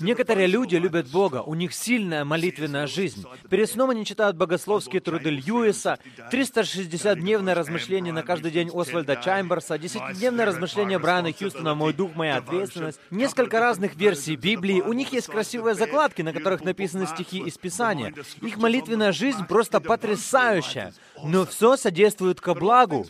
Некоторые 0.00 0.46
люди 0.46 0.76
любят 0.76 1.08
Бога, 1.08 1.42
у 1.42 1.54
них 1.54 1.74
сильная 1.74 2.24
молитвенная 2.24 2.86
жизнь. 2.86 3.24
Перед 3.48 3.70
сном 3.70 3.90
они 3.90 4.04
читают 4.04 4.36
богословские 4.36 5.00
труды 5.00 5.30
Льюиса, 5.30 5.98
360-дневное 6.30 7.54
размышление 7.54 8.12
на 8.12 8.22
каждый 8.22 8.50
день 8.50 8.70
Освальда 8.72 9.16
Чаймберса, 9.16 9.76
10-дневное 9.76 10.44
размышление 10.44 10.98
Брайана 10.98 11.32
Хьюстона 11.32 11.74
«Мой 11.74 11.92
дух, 11.92 12.14
моя 12.14 12.36
ответственность», 12.36 13.00
несколько 13.10 13.60
разных 13.60 13.94
версий 13.96 14.36
Библии. 14.36 14.80
У 14.80 14.92
них 14.92 15.12
есть 15.12 15.28
красивые 15.28 15.74
закладки, 15.74 16.22
на 16.22 16.32
которых 16.32 16.64
написаны 16.64 17.06
стихи 17.06 17.38
из 17.38 17.56
Писания. 17.58 18.14
Их 18.42 18.56
молитвенная 18.56 19.12
жизнь 19.12 19.44
просто 19.46 19.80
потрясающая. 19.80 20.92
Но 21.22 21.46
все 21.46 21.76
содействует 21.76 22.40
ко 22.40 22.54
благу. 22.54 23.06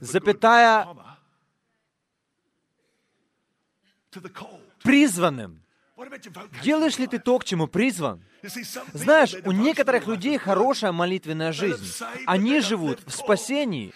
Запятая 0.00 0.88
призванным. 4.82 5.62
Делаешь 6.62 6.98
ли 6.98 7.06
ты 7.06 7.18
то, 7.18 7.38
к 7.38 7.44
чему 7.44 7.66
призван? 7.66 8.22
Знаешь, 8.92 9.34
у 9.44 9.52
некоторых 9.52 10.06
людей 10.06 10.38
хорошая 10.38 10.92
молитвенная 10.92 11.52
жизнь. 11.52 11.84
Они 12.26 12.60
живут 12.60 13.00
в 13.06 13.10
спасении, 13.10 13.92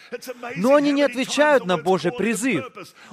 но 0.56 0.74
они 0.74 0.92
не 0.92 1.02
отвечают 1.02 1.64
на 1.64 1.78
Божий 1.78 2.12
призыв. 2.12 2.66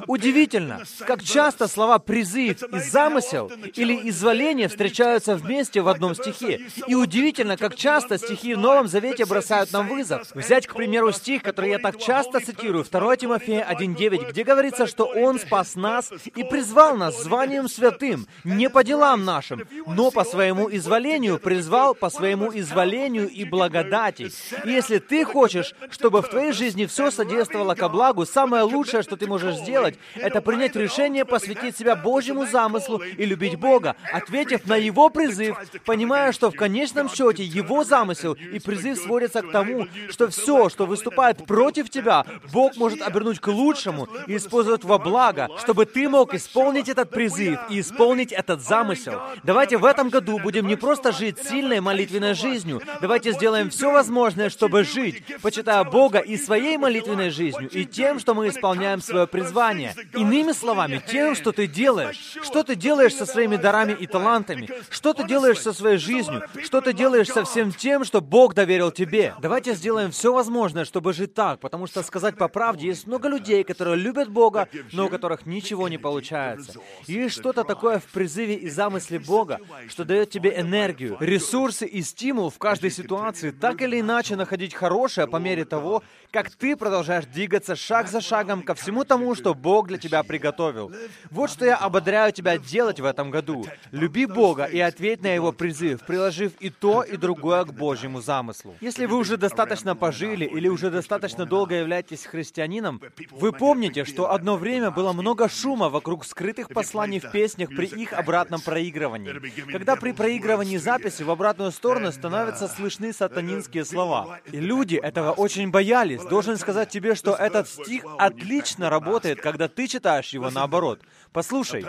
Удивительно, 0.07 0.81
как 1.05 1.23
часто 1.23 1.67
слова 1.67 1.99
«призыв» 1.99 2.63
и 2.63 2.79
«замысел» 2.79 3.51
или 3.75 4.09
«изволение» 4.09 4.67
встречаются 4.67 5.35
вместе 5.35 5.81
в 5.81 5.87
одном 5.87 6.15
стихе. 6.15 6.61
И 6.87 6.95
удивительно, 6.95 7.57
как 7.57 7.75
часто 7.75 8.17
стихи 8.17 8.55
в 8.55 8.57
Новом 8.57 8.87
Завете 8.87 9.25
бросают 9.25 9.71
нам 9.71 9.87
вызов. 9.87 10.27
Взять, 10.33 10.67
к 10.67 10.73
примеру, 10.73 11.11
стих, 11.11 11.43
который 11.43 11.71
я 11.71 11.79
так 11.79 11.99
часто 11.99 12.39
цитирую, 12.39 12.83
2 12.83 13.17
Тимофея 13.17 13.67
1.9, 13.69 14.31
где 14.31 14.43
говорится, 14.43 14.87
что 14.87 15.05
Он 15.05 15.39
спас 15.39 15.75
нас 15.75 16.11
и 16.35 16.43
призвал 16.43 16.97
нас 16.97 17.21
званием 17.21 17.67
святым, 17.67 18.27
не 18.43 18.69
по 18.69 18.83
делам 18.83 19.25
нашим, 19.25 19.67
но 19.85 20.11
по 20.11 20.23
своему 20.23 20.69
изволению, 20.71 21.18
изволению 21.19 21.39
призвал 21.39 21.95
по 21.95 22.09
своему 22.09 22.51
изволению 22.53 23.29
и 23.29 23.43
благодати. 23.43 24.31
И 24.65 24.71
если 24.71 24.99
ты 24.99 25.25
хочешь, 25.25 25.73
чтобы 25.91 26.21
в 26.21 26.29
твоей 26.29 26.51
жизни 26.51 26.85
все 26.85 27.11
содействовало 27.11 27.75
ко 27.75 27.89
благу, 27.89 28.25
самое 28.25 28.63
лучшее, 28.63 29.03
что 29.03 29.17
ты 29.17 29.27
можешь 29.27 29.55
сделать, 29.55 29.95
это 30.15 30.41
принять 30.41 30.75
решение 30.75 31.25
посвятить 31.25 31.77
себя 31.77 31.95
Божьему 31.95 32.45
замыслу 32.45 33.01
и 33.17 33.25
любить 33.25 33.57
Бога, 33.57 33.95
ответив 34.13 34.65
на 34.65 34.75
Его 34.75 35.09
призыв, 35.09 35.57
понимая, 35.85 36.31
что 36.31 36.51
в 36.51 36.55
конечном 36.55 37.09
счете 37.09 37.43
Его 37.43 37.83
замысел 37.83 38.33
и 38.33 38.59
призыв 38.59 38.97
сводятся 38.97 39.41
к 39.41 39.51
тому, 39.51 39.87
что 40.09 40.29
все, 40.29 40.69
что 40.69 40.85
выступает 40.85 41.45
против 41.45 41.89
тебя, 41.89 42.25
Бог 42.53 42.77
может 42.77 43.01
обернуть 43.01 43.39
к 43.39 43.47
лучшему 43.47 44.07
и 44.27 44.37
использовать 44.37 44.83
во 44.83 44.97
благо, 44.97 45.49
чтобы 45.57 45.85
ты 45.85 46.07
мог 46.07 46.33
исполнить 46.33 46.89
этот 46.89 47.09
призыв 47.09 47.59
и 47.69 47.79
исполнить 47.79 48.31
этот 48.31 48.61
замысел. 48.61 49.19
Давайте 49.43 49.77
в 49.77 49.85
этом 49.85 50.09
году 50.09 50.39
будем 50.39 50.67
не 50.67 50.75
просто 50.75 51.08
просто 51.09 51.25
жить 51.25 51.39
сильной 51.47 51.79
молитвенной 51.79 52.33
жизнью. 52.33 52.81
Давайте 53.01 53.31
сделаем 53.31 53.69
все 53.69 53.91
возможное, 53.91 54.49
чтобы 54.49 54.83
жить, 54.83 55.23
почитая 55.41 55.83
Бога 55.83 56.19
и 56.19 56.37
своей 56.37 56.77
молитвенной 56.77 57.29
жизнью, 57.29 57.69
и 57.69 57.85
тем, 57.85 58.19
что 58.19 58.33
мы 58.33 58.49
исполняем 58.49 59.01
свое 59.01 59.27
призвание. 59.27 59.95
Иными 60.13 60.51
словами, 60.51 61.01
тем, 61.05 61.35
что 61.35 61.51
ты 61.51 61.67
делаешь. 61.67 62.37
Что 62.43 62.63
ты 62.63 62.75
делаешь 62.75 63.15
со 63.15 63.25
своими 63.25 63.55
дарами 63.55 63.93
и 63.93 64.07
талантами? 64.07 64.69
Что 64.89 65.13
ты 65.13 65.25
делаешь 65.25 65.59
со 65.59 65.73
своей 65.73 65.97
жизнью? 65.97 66.43
Что 66.63 66.81
ты 66.81 66.93
делаешь 66.93 67.27
со 67.29 67.43
всем 67.43 67.71
тем, 67.71 68.03
что 68.03 68.21
Бог 68.21 68.53
доверил 68.53 68.91
тебе? 68.91 69.33
Давайте 69.41 69.73
сделаем 69.73 70.11
все 70.11 70.33
возможное, 70.33 70.85
чтобы 70.85 71.13
жить 71.13 71.33
так, 71.33 71.59
потому 71.59 71.87
что, 71.87 72.03
сказать 72.03 72.37
по 72.37 72.47
правде, 72.47 72.87
есть 72.87 73.07
много 73.07 73.29
людей, 73.29 73.63
которые 73.63 73.95
любят 73.95 74.29
Бога, 74.29 74.67
но 74.91 75.05
у 75.05 75.09
которых 75.09 75.45
ничего 75.45 75.87
не 75.87 75.97
получается. 75.97 76.79
И 77.07 77.29
что-то 77.29 77.63
такое 77.63 77.99
в 77.99 78.05
призыве 78.05 78.55
и 78.55 78.69
замысле 78.69 79.19
Бога, 79.19 79.59
что 79.87 80.05
дает 80.05 80.29
тебе 80.29 80.53
энергию, 80.59 80.98
энергию, 80.99 81.17
ресурсы 81.19 81.85
и 81.85 82.01
стимул 82.01 82.49
в 82.49 82.57
каждой 82.57 82.91
ситуации 82.91 83.51
так 83.51 83.81
или 83.81 83.99
иначе 83.99 84.35
находить 84.35 84.73
хорошее 84.73 85.27
по 85.27 85.37
мере 85.37 85.65
того, 85.65 86.03
как 86.31 86.51
ты 86.51 86.75
продолжаешь 86.75 87.25
двигаться 87.25 87.75
шаг 87.75 88.07
за 88.07 88.21
шагом 88.21 88.61
ко 88.61 88.75
всему 88.75 89.03
тому, 89.03 89.35
что 89.35 89.53
Бог 89.53 89.87
для 89.87 89.97
тебя 89.97 90.23
приготовил. 90.23 90.91
Вот 91.31 91.49
что 91.49 91.65
я 91.65 91.75
ободряю 91.75 92.31
тебя 92.31 92.57
делать 92.57 92.99
в 92.99 93.05
этом 93.05 93.31
году. 93.31 93.65
Люби 93.91 94.25
Бога 94.25 94.65
и 94.65 94.79
ответь 94.79 95.23
на 95.23 95.33
Его 95.33 95.51
призыв, 95.51 96.05
приложив 96.05 96.53
и 96.59 96.69
то, 96.69 97.03
и 97.03 97.17
другое 97.17 97.63
к 97.63 97.73
Божьему 97.73 98.21
замыслу. 98.21 98.75
Если 98.81 99.05
вы 99.05 99.17
уже 99.17 99.37
достаточно 99.37 99.95
пожили 99.95 100.45
или 100.45 100.67
уже 100.67 100.89
достаточно 100.89 101.45
долго 101.45 101.75
являетесь 101.75 102.25
христианином, 102.25 103.01
вы 103.31 103.51
помните, 103.51 104.05
что 104.05 104.31
одно 104.31 104.57
время 104.57 104.91
было 104.91 105.13
много 105.13 105.49
шума 105.49 105.89
вокруг 105.89 106.25
скрытых 106.25 106.69
посланий 106.69 107.19
в 107.19 107.31
песнях 107.31 107.69
при 107.69 107.87
их 107.87 108.13
обратном 108.13 108.61
проигрывании. 108.61 109.33
Когда 109.71 109.95
при 109.95 110.11
проигрывании 110.11 110.77
записи 110.89 111.23
в 111.23 111.29
обратную 111.29 111.71
сторону 111.71 112.11
становятся 112.11 112.67
слышны 112.67 113.13
сатанинские 113.13 113.85
слова. 113.85 114.39
И 114.51 114.59
люди 114.59 114.95
этого 114.95 115.31
очень 115.31 115.69
боялись, 115.69 116.23
должен 116.23 116.57
сказать 116.57 116.89
тебе, 116.89 117.13
что 117.15 117.35
этот 117.35 117.69
стих 117.69 118.03
отлично 118.17 118.89
работает, 118.89 119.39
когда 119.39 119.67
ты 119.67 119.87
читаешь 119.87 120.29
его 120.29 120.49
наоборот. 120.49 120.99
Послушай, 121.31 121.85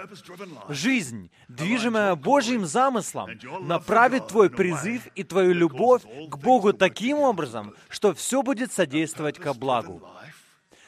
жизнь, 0.69 1.31
движимая 1.49 2.15
Божьим 2.15 2.67
замыслом, 2.67 3.31
направит 3.63 4.29
твой 4.29 4.51
призыв 4.51 5.03
и 5.15 5.25
твою 5.25 5.55
любовь 5.55 6.03
к 6.29 6.37
Богу 6.37 6.75
таким 6.75 7.19
образом, 7.19 7.75
что 7.89 8.13
все 8.13 8.43
будет 8.43 8.71
содействовать 8.71 9.39
ко 9.39 9.55
благу. 9.55 10.03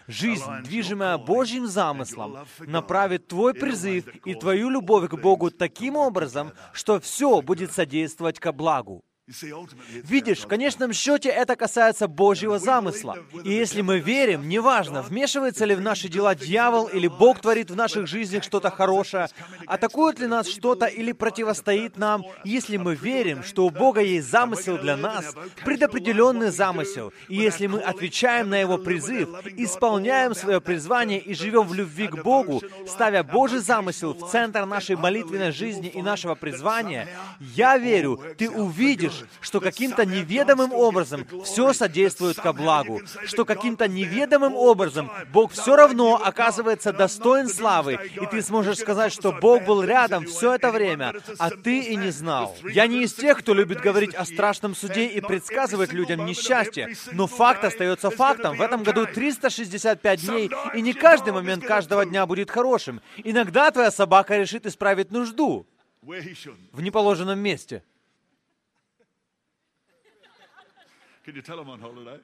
Жизнь, 0.09 0.51
движимая 0.65 1.19
Божьим 1.19 1.67
замыслом, 1.67 2.39
направит 2.61 3.29
твой 3.29 3.55
призыв 3.55 4.07
и 4.27 4.35
твою 4.35 4.71
любовь 4.71 5.09
к 5.09 5.15
Богу 5.15 5.51
таким 5.51 5.97
образом, 5.97 6.53
что 6.73 7.01
все 7.01 7.41
будет 7.43 7.73
содействовать 7.73 8.39
ко 8.39 8.53
благу. 8.53 9.03
Видишь, 9.29 10.41
в 10.41 10.49
конечном 10.49 10.93
счете 10.93 11.29
это 11.29 11.55
касается 11.55 12.09
Божьего 12.09 12.59
замысла. 12.59 13.19
И 13.45 13.53
если 13.53 13.81
мы 13.81 14.01
верим, 14.01 14.49
неважно, 14.49 15.01
вмешивается 15.01 15.65
ли 15.65 15.77
в 15.77 15.81
наши 15.81 16.09
дела 16.09 16.35
дьявол 16.35 16.89
или 16.89 17.07
Бог 17.07 17.41
творит 17.41 17.71
в 17.71 17.77
наших 17.77 18.09
жизнях 18.09 18.43
что-то 18.43 18.71
хорошее, 18.71 19.29
атакует 19.67 20.19
ли 20.19 20.27
нас 20.27 20.49
что-то 20.49 20.87
или 20.87 21.13
противостоит 21.13 21.97
нам, 21.97 22.25
если 22.43 22.79
мы 22.79 22.97
верим, 22.97 23.45
что 23.45 23.65
у 23.65 23.71
Бога 23.71 24.01
есть 24.01 24.29
замысел 24.29 24.77
для 24.77 24.97
нас, 24.97 25.37
предопределенный 25.65 26.51
замысел, 26.51 27.13
и 27.29 27.37
если 27.37 27.69
мы 27.69 27.79
отвечаем 27.79 28.51
на 28.51 28.59
Его 28.59 28.77
призыв, 28.77 29.29
исполняем 29.57 30.35
свое 30.35 30.61
призвание 30.61 31.21
и 31.21 31.33
живем 31.35 31.69
в 31.69 31.75
любви 31.75 32.09
к 32.09 32.23
Богу, 32.25 32.61
ставя 32.89 33.23
Божий 33.23 33.61
замысел 33.61 34.15
в 34.15 34.31
центр 34.33 34.67
нашей 34.67 34.97
молитвенной 34.97 35.53
жизни 35.53 35.89
и 35.89 36.03
нашего 36.03 36.35
призвания, 36.35 37.09
я 37.39 37.79
верю, 37.79 38.21
ты 38.37 38.51
увидишь, 38.51 39.12
видишь, 39.13 39.29
что 39.41 39.61
каким-то 39.61 40.05
неведомым 40.05 40.73
образом 40.73 41.27
все 41.45 41.73
содействует 41.73 42.37
ко 42.37 42.53
благу, 42.53 43.01
что 43.25 43.45
каким-то 43.45 43.89
неведомым 43.89 44.55
образом 44.55 45.11
Бог 45.33 45.53
все 45.53 45.77
равно 45.77 46.21
оказывается 46.23 46.93
достоин 46.93 47.49
славы, 47.49 47.99
и 48.21 48.27
ты 48.27 48.43
сможешь 48.43 48.79
сказать, 48.79 49.13
что 49.13 49.33
Бог 49.33 49.65
был 49.65 49.83
рядом 49.83 50.27
все 50.27 50.55
это 50.55 50.71
время, 50.71 51.15
а 51.39 51.51
ты 51.51 51.81
и 51.81 51.97
не 51.97 52.11
знал. 52.11 52.57
Я 52.63 52.87
не 52.87 53.03
из 53.03 53.15
тех, 53.15 53.39
кто 53.39 53.55
любит 53.55 53.81
говорить 53.81 54.15
о 54.15 54.25
страшном 54.25 54.75
суде 54.75 55.07
и 55.07 55.21
предсказывать 55.21 55.93
людям 55.93 56.25
несчастье, 56.25 56.95
но 57.13 57.27
факт 57.27 57.65
остается 57.65 58.11
фактом. 58.11 58.57
В 58.57 58.63
этом 58.63 58.83
году 58.83 59.07
365 59.07 60.27
дней, 60.27 60.51
и 60.75 60.83
не 60.83 60.93
каждый 60.93 61.33
момент 61.33 61.65
каждого 61.65 62.05
дня 62.05 62.27
будет 62.27 62.51
хорошим. 62.51 63.01
Иногда 63.17 63.71
твоя 63.71 63.91
собака 63.91 64.37
решит 64.37 64.67
исправить 64.67 65.11
нужду 65.11 65.67
в 66.03 66.81
неположенном 66.81 67.39
месте. 67.39 67.83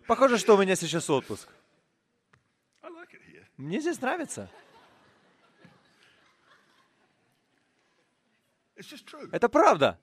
Похоже, 0.06 0.38
что 0.38 0.56
у 0.56 0.61
меня 0.61 0.76
сейчас 0.76 1.08
отпуск. 1.08 1.48
Мне 3.56 3.80
здесь 3.80 4.00
нравится. 4.00 4.50
Это 9.32 9.48
правда. 9.48 9.98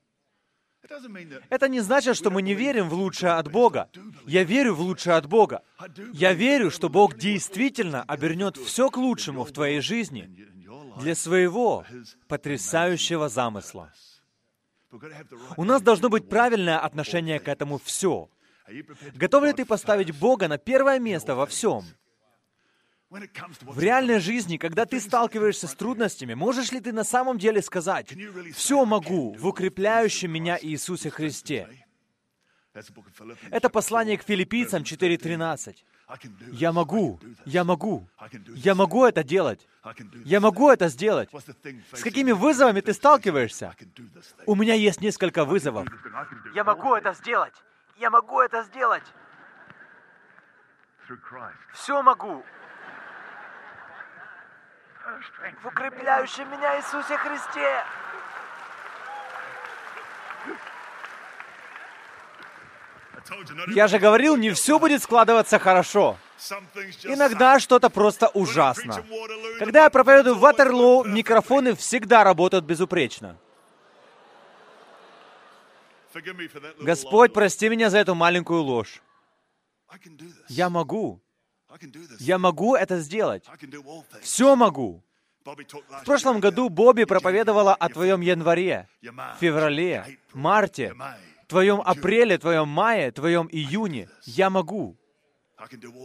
Это 1.50 1.68
не 1.68 1.80
значит, 1.80 2.16
что 2.16 2.30
мы 2.30 2.42
не 2.42 2.54
верим 2.54 2.90
в 2.90 2.94
лучшее 2.94 3.34
от 3.34 3.50
Бога. 3.50 3.90
Я 4.26 4.44
верю 4.44 4.76
в 4.76 4.82
лучшее 4.82 5.16
от 5.16 5.26
Бога. 5.26 5.64
Я 6.14 6.34
верю, 6.34 6.70
что 6.70 6.90
Бог 6.90 7.18
действительно 7.18 8.04
обернет 8.04 8.58
все 8.58 8.90
к 8.90 8.98
лучшему 8.98 9.46
в 9.46 9.52
твоей 9.52 9.80
жизни 9.80 10.30
для 11.00 11.16
своего 11.16 11.86
потрясающего 12.28 13.30
замысла. 13.30 13.92
У 15.58 15.64
нас 15.64 15.82
должно 15.82 16.10
быть 16.10 16.30
правильное 16.30 16.80
отношение 16.80 17.40
к 17.40 17.48
этому 17.48 17.80
все. 17.80 18.30
Готов 19.14 19.44
ли 19.44 19.54
ты 19.54 19.66
поставить 19.66 20.18
Бога 20.18 20.48
на 20.48 20.58
первое 20.58 21.00
место 21.00 21.36
во 21.36 21.46
всем? 21.46 21.84
В 23.10 23.80
реальной 23.80 24.20
жизни, 24.20 24.58
когда 24.58 24.86
ты 24.86 25.00
сталкиваешься 25.00 25.68
с 25.68 25.76
трудностями, 25.76 26.34
можешь 26.34 26.72
ли 26.72 26.80
ты 26.80 26.92
на 26.92 27.04
самом 27.04 27.38
деле 27.38 27.62
сказать, 27.62 28.14
«Все 28.54 28.84
могу 28.84 29.34
в 29.34 29.48
укрепляющем 29.48 30.32
меня 30.32 30.58
Иисусе 30.62 31.10
Христе»? 31.10 31.86
Это 33.52 33.70
послание 33.70 34.18
к 34.18 34.24
филиппийцам 34.24 34.84
4.13. 34.84 35.76
Я 36.52 36.74
могу, 36.74 37.20
я 37.46 37.64
могу, 37.64 38.08
я 38.50 38.76
могу 38.76 39.06
это 39.06 39.24
делать. 39.24 39.66
Я 40.26 40.40
могу 40.40 40.70
это 40.70 40.90
сделать. 40.90 41.30
С 41.94 42.02
какими 42.02 42.32
вызовами 42.32 42.82
ты 42.82 42.94
сталкиваешься? 42.94 43.76
У 44.46 44.56
меня 44.56 44.74
есть 44.74 45.00
несколько 45.00 45.46
вызовов. 45.46 45.88
Я 46.54 46.64
могу 46.64 46.96
это 46.96 47.14
сделать. 47.14 47.54
Я 47.98 48.10
могу 48.10 48.42
это 48.42 48.64
сделать. 48.64 49.04
Все 51.74 52.02
могу. 52.02 52.44
В 55.62 55.68
укрепляющем 55.68 56.50
меня 56.50 56.78
Иисусе 56.78 57.18
Христе. 57.18 57.84
Я 63.68 63.88
же 63.88 63.98
говорил, 63.98 64.36
не 64.36 64.52
все 64.52 64.78
будет 64.78 65.02
складываться 65.02 65.58
хорошо. 65.58 66.18
Иногда 67.04 67.60
что-то 67.60 67.90
просто 67.90 68.28
ужасно. 68.30 69.04
Когда 69.60 69.86
я 69.86 69.90
проповедую 69.90 70.36
в 70.36 70.40
Ватерлоу, 70.40 71.04
микрофоны 71.06 71.76
всегда 71.76 72.24
работают 72.24 72.66
безупречно. 72.66 73.38
Господь, 76.80 77.34
прости 77.34 77.70
меня 77.70 77.90
за 77.90 77.98
эту 78.00 78.16
маленькую 78.16 78.62
ложь. 78.62 79.02
Я 80.48 80.70
могу. 80.70 81.22
Я 82.20 82.38
могу 82.38 82.76
это 82.76 83.00
сделать. 83.00 83.46
Все 84.22 84.56
могу. 84.56 85.04
В 85.46 86.04
прошлом 86.06 86.40
году 86.40 86.70
Бобби 86.70 87.04
проповедовала 87.04 87.76
о 87.76 87.90
твоем 87.90 88.22
январе, 88.22 88.88
феврале, 89.40 90.18
марте, 90.34 90.96
твоем 91.48 91.82
апреле, 91.82 92.38
твоем 92.38 92.68
мае, 92.68 93.12
твоем 93.12 93.48
июне. 93.52 94.10
Я 94.24 94.50
могу. 94.50 94.98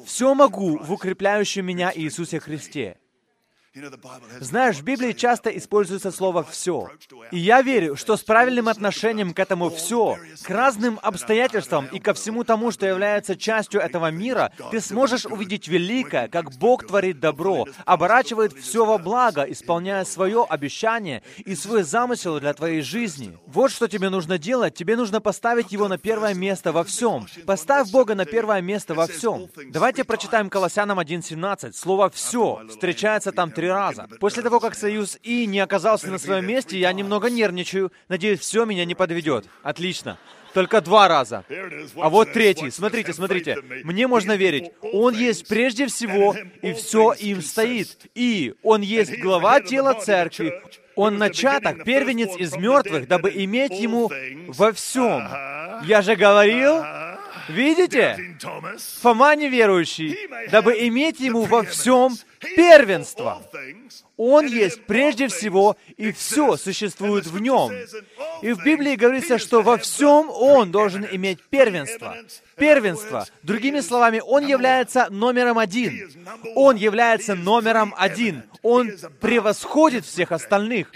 Все 0.05 0.35
могу 0.35 0.79
в 0.79 0.92
укрепляющем 0.92 1.64
меня 1.64 1.90
Иисусе 1.94 2.38
Христе. 2.38 2.99
Знаешь, 4.40 4.78
в 4.78 4.83
Библии 4.83 5.12
часто 5.12 5.48
используется 5.50 6.11
слово 6.11 6.42
«все». 6.42 6.88
И 7.30 7.38
я 7.38 7.62
верю, 7.62 7.94
что 7.94 8.16
с 8.16 8.22
правильным 8.24 8.68
отношением 8.68 9.33
к 9.33 9.38
этому 9.38 9.70
«все», 9.70 10.18
к 10.42 10.50
разным 10.50 10.98
обстоятельствам 11.00 11.87
и 11.87 12.00
ко 12.00 12.12
всему 12.12 12.42
тому, 12.42 12.72
что 12.72 12.87
является 12.87 13.37
частью 13.37 13.80
этого 13.80 14.11
мира, 14.11 14.52
ты 14.72 14.80
сможешь 14.80 15.24
увидеть 15.24 15.68
великое, 15.68 16.26
как 16.26 16.52
Бог 16.59 16.88
творит 16.88 17.20
добро, 17.20 17.66
оборачивает 17.85 18.54
все 18.54 18.85
во 18.85 18.98
благо, 18.98 19.42
исполняя 19.42 20.04
свое 20.04 20.44
обещание 20.48 21.22
и 21.38 21.54
свой 21.54 21.85
замысел 21.85 22.40
для 22.40 22.54
твоей 22.54 22.83
жизни. 22.83 23.38
Вот 23.46 23.70
что 23.70 23.87
тебе 23.87 24.09
нужно 24.09 24.37
делать. 24.37 24.74
Тебе 24.74 24.96
нужно 24.96 25.20
поставить 25.20 25.70
Его 25.70 25.87
на 25.87 25.96
первое 25.96 26.35
место 26.35 26.72
во 26.72 26.83
всем. 26.83 27.28
Поставь 27.46 27.88
Бога 27.92 28.16
на 28.16 28.24
первое 28.24 28.62
место 28.62 28.94
во 28.94 29.06
всем. 29.06 29.48
Давайте 29.68 30.02
прочитаем 30.02 30.50
Колоссянам 30.50 30.98
1.17. 30.98 31.72
Слово 31.72 32.11
«все» 32.11 32.62
встречается 32.68 33.30
там 33.30 33.52
три 33.61 33.68
раза. 33.68 34.09
После 34.18 34.42
того, 34.42 34.59
как 34.59 34.75
Союз 34.75 35.18
И 35.23 35.46
не 35.46 35.61
оказался 35.61 36.11
на 36.11 36.18
своем 36.18 36.46
месте, 36.46 36.79
я 36.79 36.92
немного 36.92 37.29
нервничаю. 37.29 37.92
Надеюсь, 38.09 38.40
все 38.40 38.64
меня 38.64 38.85
не 38.85 38.94
подведет. 38.94 39.44
Отлично. 39.62 40.18
Только 40.55 40.81
два 40.81 41.09
раза. 41.09 41.44
А 41.96 42.09
вот 42.09 42.33
третий. 42.33 42.70
Смотрите, 42.70 43.12
смотрите. 43.12 43.59
Мне 43.85 44.07
можно 44.07 44.33
верить. 44.33 44.73
Он 44.81 45.14
есть 45.14 45.46
прежде 45.46 45.87
всего, 45.87 46.35
и 46.62 46.73
все 46.73 47.12
им 47.12 47.42
стоит. 47.42 48.07
И 48.14 48.55
Он 48.62 48.81
есть 48.81 49.18
глава 49.20 49.61
тела 49.61 49.94
церкви. 49.94 50.55
Он 50.96 51.18
начаток, 51.18 51.85
первенец 51.85 52.37
из 52.37 52.57
мертвых, 52.57 53.07
дабы 53.07 53.31
иметь 53.44 53.79
Ему 53.79 54.11
во 54.49 54.73
всем. 54.73 55.29
Я 55.85 56.03
же 56.03 56.16
говорил, 56.16 56.83
Видите? 57.51 58.37
Фома 59.01 59.35
неверующий, 59.35 60.16
дабы 60.51 60.73
иметь 60.87 61.18
ему 61.20 61.42
во 61.42 61.64
всем 61.64 62.16
первенство. 62.40 63.42
Он 64.16 64.46
есть 64.46 64.85
прежде 64.87 65.29
всего, 65.29 65.76
и 65.96 66.12
все 66.12 66.57
существует 66.57 67.26
в 67.26 67.40
нем. 67.40 67.70
И 68.42 68.53
в 68.53 68.62
Библии 68.64 68.96
говорится, 68.96 69.38
что 69.38 69.62
во 69.62 69.76
всем 69.76 70.31
Он 70.31 70.70
должен 70.70 71.07
иметь 71.11 71.42
первенство. 71.50 72.16
Первенство. 72.61 73.27
Другими 73.42 73.81
словами, 73.81 74.23
Он 74.25 74.46
является 74.46 75.09
номером 75.11 75.59
один. 75.59 76.11
Он 76.55 76.77
является 76.77 77.35
номером 77.35 77.94
один. 77.96 78.44
Он 78.62 78.92
превосходит 79.20 80.05
всех 80.05 80.31
остальных. 80.31 80.92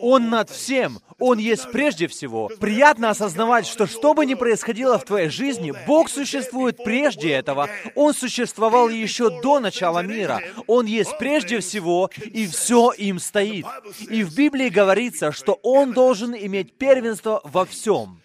Он 0.00 0.30
над 0.30 0.48
всем. 0.50 1.00
Он 1.18 1.38
есть 1.38 1.70
прежде 1.72 2.06
всего. 2.06 2.48
Приятно 2.60 3.10
осознавать, 3.10 3.66
что 3.66 3.86
что 3.86 4.14
бы 4.14 4.24
ни 4.24 4.34
происходило 4.34 4.98
в 4.98 5.04
твоей 5.04 5.28
жизни, 5.28 5.74
Бог 5.86 6.08
существует 6.08 6.76
прежде 6.82 7.32
этого. 7.32 7.68
Он 7.96 8.14
существовал 8.14 8.88
еще 8.88 9.40
до 9.42 9.58
начала 9.58 10.00
мира. 10.00 10.40
Он 10.66 10.86
есть 10.86 11.18
прежде 11.18 11.60
всего, 11.60 12.10
и 12.24 12.46
все 12.46 12.92
им 12.92 13.18
стоит. 13.18 13.66
И 14.08 14.22
в 14.22 14.34
Библии 14.36 14.68
говорится, 14.68 15.32
что 15.32 15.58
он 15.62 15.92
должен 15.92 16.34
иметь 16.34 16.78
первенство 16.78 17.40
во 17.44 17.64
всем. 17.64 18.20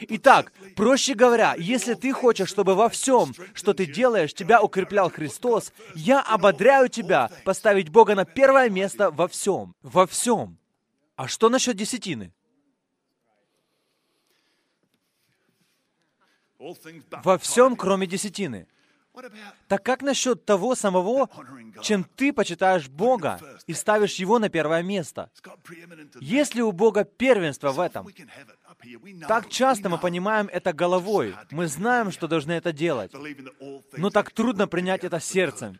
Итак, 0.00 0.52
проще 0.76 1.14
говоря, 1.14 1.54
если 1.58 1.94
ты 1.94 2.12
хочешь, 2.12 2.48
чтобы 2.48 2.74
во 2.74 2.88
всем, 2.88 3.34
что 3.54 3.74
ты 3.74 3.86
делаешь, 3.86 4.34
тебя 4.34 4.62
укреплял 4.62 5.10
Христос, 5.10 5.72
я 5.94 6.20
ободряю 6.20 6.88
тебя 6.88 7.30
поставить 7.44 7.88
Бога 7.88 8.14
на 8.14 8.24
первое 8.24 8.70
место 8.70 9.10
во 9.10 9.28
всем. 9.28 9.74
Во 9.82 10.06
всем. 10.06 10.58
А 11.16 11.28
что 11.28 11.48
насчет 11.48 11.76
десятины? 11.76 12.32
Во 16.58 17.38
всем, 17.38 17.76
кроме 17.76 18.06
десятины. 18.06 18.66
Так 19.68 19.84
как 19.84 20.02
насчет 20.02 20.44
того 20.44 20.74
самого, 20.74 21.28
чем 21.82 22.04
ты 22.04 22.32
почитаешь 22.32 22.88
Бога 22.88 23.38
и 23.66 23.72
ставишь 23.72 24.16
Его 24.16 24.38
на 24.38 24.48
первое 24.48 24.82
место? 24.82 25.30
Есть 26.20 26.54
ли 26.54 26.62
у 26.62 26.72
Бога 26.72 27.04
первенство 27.04 27.70
в 27.70 27.78
этом? 27.78 28.08
Так 29.28 29.48
часто 29.48 29.88
мы 29.88 29.98
понимаем 29.98 30.48
это 30.52 30.72
головой. 30.72 31.34
Мы 31.50 31.66
знаем, 31.68 32.12
что 32.12 32.28
должны 32.28 32.52
это 32.52 32.72
делать. 32.72 33.12
Но 33.96 34.10
так 34.10 34.30
трудно 34.30 34.66
принять 34.66 35.04
это 35.04 35.20
сердцем. 35.20 35.78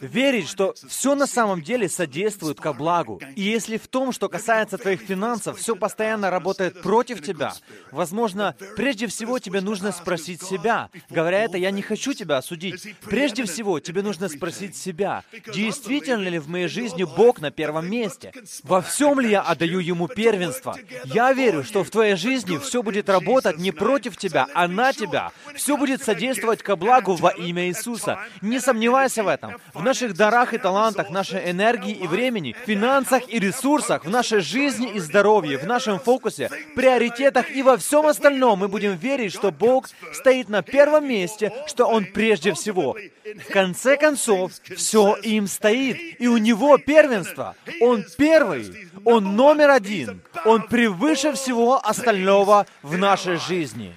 Верить, 0.00 0.48
что 0.48 0.74
все 0.88 1.14
на 1.14 1.26
самом 1.26 1.62
деле 1.62 1.88
содействует 1.88 2.60
ко 2.60 2.72
благу. 2.72 3.20
И 3.36 3.42
если 3.42 3.76
в 3.76 3.88
том, 3.88 4.12
что 4.12 4.28
касается 4.28 4.78
твоих 4.78 5.00
финансов, 5.00 5.58
все 5.58 5.76
постоянно 5.76 6.30
работает 6.30 6.82
против 6.82 7.22
тебя, 7.22 7.54
возможно, 7.90 8.56
прежде 8.76 9.06
всего 9.06 9.38
тебе 9.38 9.60
нужно 9.60 9.92
спросить 9.92 10.42
себя. 10.42 10.90
Говоря 11.08 11.40
это, 11.44 11.58
я 11.58 11.70
не 11.70 11.82
хочу 11.82 12.12
тебя 12.12 12.38
осудить. 12.38 12.94
Прежде 13.02 13.44
всего, 13.44 13.80
тебе 13.80 14.02
нужно 14.02 14.28
спросить 14.28 14.76
себя, 14.76 15.24
действительно 15.52 16.28
ли 16.28 16.38
в 16.38 16.48
моей 16.48 16.68
жизни 16.68 17.04
Бог 17.04 17.40
на 17.40 17.50
первом 17.50 17.90
месте? 17.90 18.32
Во 18.62 18.80
всем 18.80 19.20
ли 19.20 19.30
я 19.30 19.42
отдаю 19.42 19.80
Ему 19.80 20.08
первенство? 20.08 20.76
Я 21.04 21.32
верю, 21.32 21.64
что 21.64 21.84
в 21.84 21.90
твоей 21.90 22.16
жизни 22.16 22.39
жизни 22.40 22.58
все 22.58 22.82
будет 22.82 23.08
работать 23.08 23.58
не 23.58 23.70
против 23.70 24.16
тебя, 24.16 24.46
а 24.54 24.66
на 24.68 24.92
тебя. 24.92 25.30
Все 25.54 25.76
будет 25.76 26.02
содействовать 26.02 26.62
ко 26.62 26.76
благу 26.76 27.14
во 27.14 27.30
имя 27.30 27.68
Иисуса. 27.68 28.18
Не 28.40 28.60
сомневайся 28.60 29.22
в 29.22 29.28
этом. 29.28 29.56
В 29.74 29.82
наших 29.82 30.14
дарах 30.14 30.54
и 30.54 30.58
талантах, 30.58 31.10
нашей 31.10 31.50
энергии 31.50 31.92
и 31.92 32.06
времени, 32.06 32.56
финансах 32.66 33.22
и 33.28 33.38
ресурсах, 33.38 34.04
в 34.04 34.10
нашей 34.10 34.40
жизни 34.40 34.90
и 34.94 35.00
здоровье, 35.00 35.58
в 35.58 35.66
нашем 35.66 35.98
фокусе, 35.98 36.50
приоритетах 36.74 37.50
и 37.50 37.62
во 37.62 37.76
всем 37.76 38.06
остальном 38.06 38.60
мы 38.60 38.68
будем 38.68 38.96
верить, 38.96 39.32
что 39.32 39.50
Бог 39.50 39.88
стоит 40.12 40.48
на 40.48 40.62
первом 40.62 41.08
месте, 41.08 41.52
что 41.66 41.86
Он 41.86 42.04
прежде 42.04 42.52
всего. 42.54 42.96
В 43.24 43.52
конце 43.52 43.96
концов, 43.96 44.52
все 44.76 45.16
им 45.16 45.46
стоит, 45.46 46.20
и 46.20 46.26
у 46.26 46.38
Него 46.38 46.78
первенство. 46.78 47.54
Он 47.80 48.04
первый, 48.16 48.88
Он 49.04 49.36
номер 49.36 49.70
один, 49.70 50.20
Он 50.44 50.62
превыше 50.62 51.32
всего 51.34 51.80
остального 51.84 52.19
остального 52.20 52.66
в 52.82 52.96
нашей 52.96 53.36
жизни. 53.36 53.94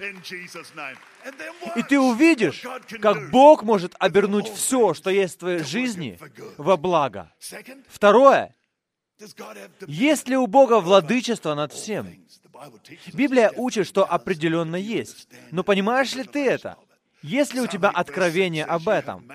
И 1.75 1.83
ты 1.83 1.99
увидишь, 1.99 2.63
как 3.01 3.31
Бог 3.31 3.63
может 3.63 3.95
обернуть 3.99 4.47
все, 4.47 4.93
что 4.93 5.09
есть 5.09 5.35
в 5.35 5.39
твоей 5.39 5.59
жизни, 5.59 6.19
во 6.57 6.77
благо. 6.77 7.31
Второе. 7.87 8.55
Есть 9.87 10.27
ли 10.27 10.35
у 10.35 10.47
Бога 10.47 10.79
владычество 10.79 11.55
над 11.55 11.71
всем? 11.71 12.07
Библия 13.13 13.51
учит, 13.55 13.87
что 13.87 14.05
определенно 14.05 14.75
есть. 14.75 15.27
Но 15.51 15.63
понимаешь 15.63 16.13
ли 16.15 16.23
ты 16.23 16.45
это? 16.45 16.77
Есть 17.23 17.53
ли 17.53 17.61
у 17.61 17.67
тебя 17.67 17.89
откровение 17.89 18.65
об 18.65 18.89
этом? 18.89 19.25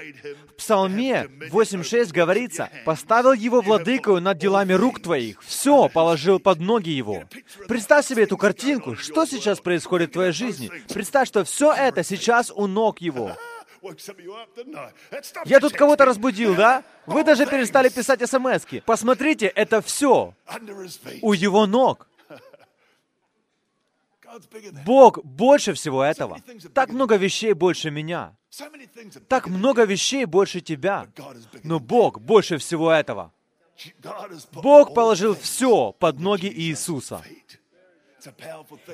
В 0.52 0.58
Псалме 0.58 1.26
8.6 1.50 2.12
говорится, 2.12 2.70
«Поставил 2.84 3.32
его 3.32 3.62
владыкою 3.62 4.20
над 4.20 4.36
делами 4.36 4.74
рук 4.74 5.00
твоих, 5.00 5.42
все 5.42 5.88
положил 5.88 6.38
под 6.38 6.60
ноги 6.60 6.90
его». 6.90 7.24
Представь 7.66 8.06
себе 8.06 8.24
эту 8.24 8.36
картинку, 8.36 8.94
что 8.94 9.24
сейчас 9.24 9.60
происходит 9.60 10.10
в 10.10 10.12
твоей 10.12 10.32
жизни. 10.32 10.70
Представь, 10.92 11.28
что 11.28 11.44
все 11.44 11.72
это 11.72 12.04
сейчас 12.04 12.52
у 12.54 12.66
ног 12.66 13.00
его. 13.00 13.32
Я 15.46 15.60
тут 15.60 15.72
кого-то 15.72 16.04
разбудил, 16.04 16.54
да? 16.54 16.84
Вы 17.06 17.24
даже 17.24 17.46
перестали 17.46 17.88
писать 17.88 18.20
смс 18.20 18.66
-ки. 18.66 18.82
Посмотрите, 18.84 19.46
это 19.46 19.80
все 19.80 20.34
у 21.22 21.32
его 21.32 21.66
ног. 21.66 22.06
Бог 24.84 25.24
больше 25.24 25.72
всего 25.74 26.02
этого. 26.02 26.38
Так 26.74 26.90
много 26.90 27.16
вещей 27.16 27.52
больше 27.52 27.90
меня. 27.90 28.36
Так 29.28 29.46
много 29.48 29.84
вещей 29.84 30.24
больше 30.24 30.60
тебя. 30.60 31.06
Но 31.62 31.78
Бог 31.80 32.20
больше 32.20 32.58
всего 32.58 32.90
этого. 32.90 33.32
Бог 34.52 34.94
положил 34.94 35.34
все 35.36 35.92
под 35.92 36.18
ноги 36.18 36.46
Иисуса. 36.48 37.22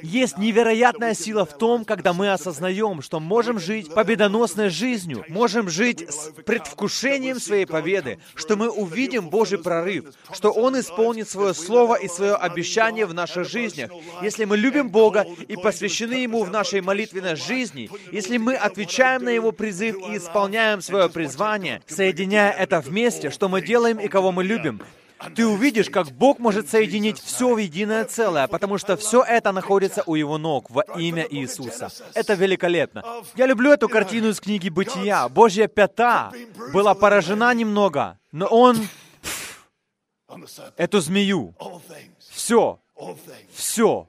Есть 0.03 0.39
невероятная 0.39 1.15
сила 1.15 1.47
в 1.47 1.57
том, 1.57 1.85
когда 1.85 2.13
мы 2.13 2.33
осознаем, 2.33 3.03
что 3.03 3.21
можем 3.21 3.59
жить 3.59 3.93
победоносной 3.93 4.69
жизнью, 4.69 5.25
можем 5.29 5.69
жить 5.69 6.09
с 6.09 6.31
предвкушением 6.45 7.41
своей 7.41 7.67
победы, 7.67 8.19
что 8.35 8.57
мы 8.57 8.69
увидим 8.69 9.29
Божий 9.29 9.59
прорыв, 9.59 10.15
что 10.33 10.51
Он 10.51 10.79
исполнит 10.79 11.29
свое 11.29 11.55
слово 11.55 11.95
и 11.95 12.09
свое 12.09 12.35
обещание 12.35 13.07
в 13.07 13.15
наших 13.15 13.49
жизнях. 13.49 13.91
Если 14.23 14.45
мы 14.45 14.57
любим 14.57 14.91
Бога 14.91 15.27
и 15.49 15.57
посвящены 15.57 16.15
Ему 16.15 16.45
в 16.45 16.51
нашей 16.51 16.81
молитвенной 16.81 17.37
жизни, 17.37 17.91
если 18.13 18.37
мы 18.37 18.55
отвечаем 18.55 19.25
на 19.25 19.31
Его 19.31 19.53
призыв 19.53 19.97
и 19.97 20.17
исполняем 20.17 20.81
свое 20.81 21.09
призвание, 21.09 21.83
соединяя 21.87 22.53
это 22.53 22.81
вместе, 22.81 23.31
что 23.31 23.49
мы 23.49 23.63
делаем 23.63 23.99
и 23.99 24.09
кого 24.09 24.33
мы 24.33 24.45
любим, 24.45 24.83
ты 25.35 25.47
увидишь, 25.47 25.91
как 25.91 26.11
Бог 26.13 26.39
может 26.39 26.69
соединить 26.69 27.21
все 27.21 27.55
в 27.55 27.59
единое 27.59 28.05
целое, 28.05 28.47
потому 28.47 28.79
что 28.79 28.97
все 28.97 29.23
это 29.23 29.53
находится 29.53 30.03
у 30.07 30.15
Его 30.15 30.39
ног 30.39 30.71
во 30.71 30.83
имя 30.97 31.27
Иисуса. 31.29 31.91
Это 32.15 32.35
великолепно. 32.35 33.05
Я 33.35 33.47
люблю 33.47 33.73
эту 33.73 33.89
картину 33.89 34.29
из 34.29 34.41
книги 34.41 34.69
«Бытия». 34.69 35.29
Божья 35.29 35.67
пята 35.69 36.33
была 36.73 36.95
поражена 36.95 37.55
немного, 37.55 38.19
но 38.33 38.47
Он 38.47 38.77
эту 40.77 41.01
змею, 41.01 41.55
все, 42.19 42.81
все, 43.53 44.09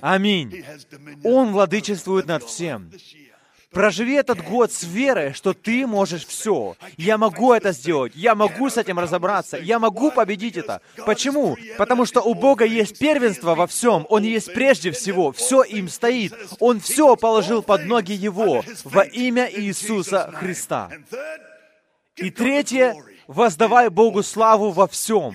аминь. 0.00 0.64
Он 1.22 1.52
владычествует 1.52 2.26
над 2.26 2.44
всем. 2.44 2.90
Проживи 3.74 4.14
этот 4.14 4.42
год 4.42 4.72
с 4.72 4.84
верой, 4.84 5.32
что 5.32 5.52
ты 5.52 5.86
можешь 5.86 6.26
все. 6.26 6.76
Я 6.96 7.18
могу 7.18 7.52
это 7.52 7.72
сделать. 7.72 8.12
Я 8.14 8.34
могу 8.34 8.70
с 8.70 8.76
этим 8.76 8.98
разобраться. 8.98 9.58
Я 9.58 9.78
могу 9.78 10.10
победить 10.10 10.56
это. 10.56 10.80
Почему? 11.04 11.56
Потому 11.76 12.06
что 12.06 12.20
у 12.22 12.34
Бога 12.34 12.64
есть 12.64 12.98
первенство 12.98 13.54
во 13.54 13.66
всем. 13.66 14.06
Он 14.08 14.22
есть 14.22 14.54
прежде 14.54 14.92
всего. 14.92 15.32
Все 15.32 15.62
им 15.62 15.88
стоит. 15.88 16.32
Он 16.60 16.80
все 16.80 17.16
положил 17.16 17.62
под 17.62 17.84
ноги 17.84 18.12
Его 18.12 18.62
во 18.84 19.02
имя 19.02 19.50
Иисуса 19.50 20.30
Христа. 20.32 20.90
И 22.16 22.30
третье, 22.30 22.94
воздавай 23.26 23.90
Богу 23.90 24.22
славу 24.22 24.70
во 24.70 24.86
всем. 24.86 25.34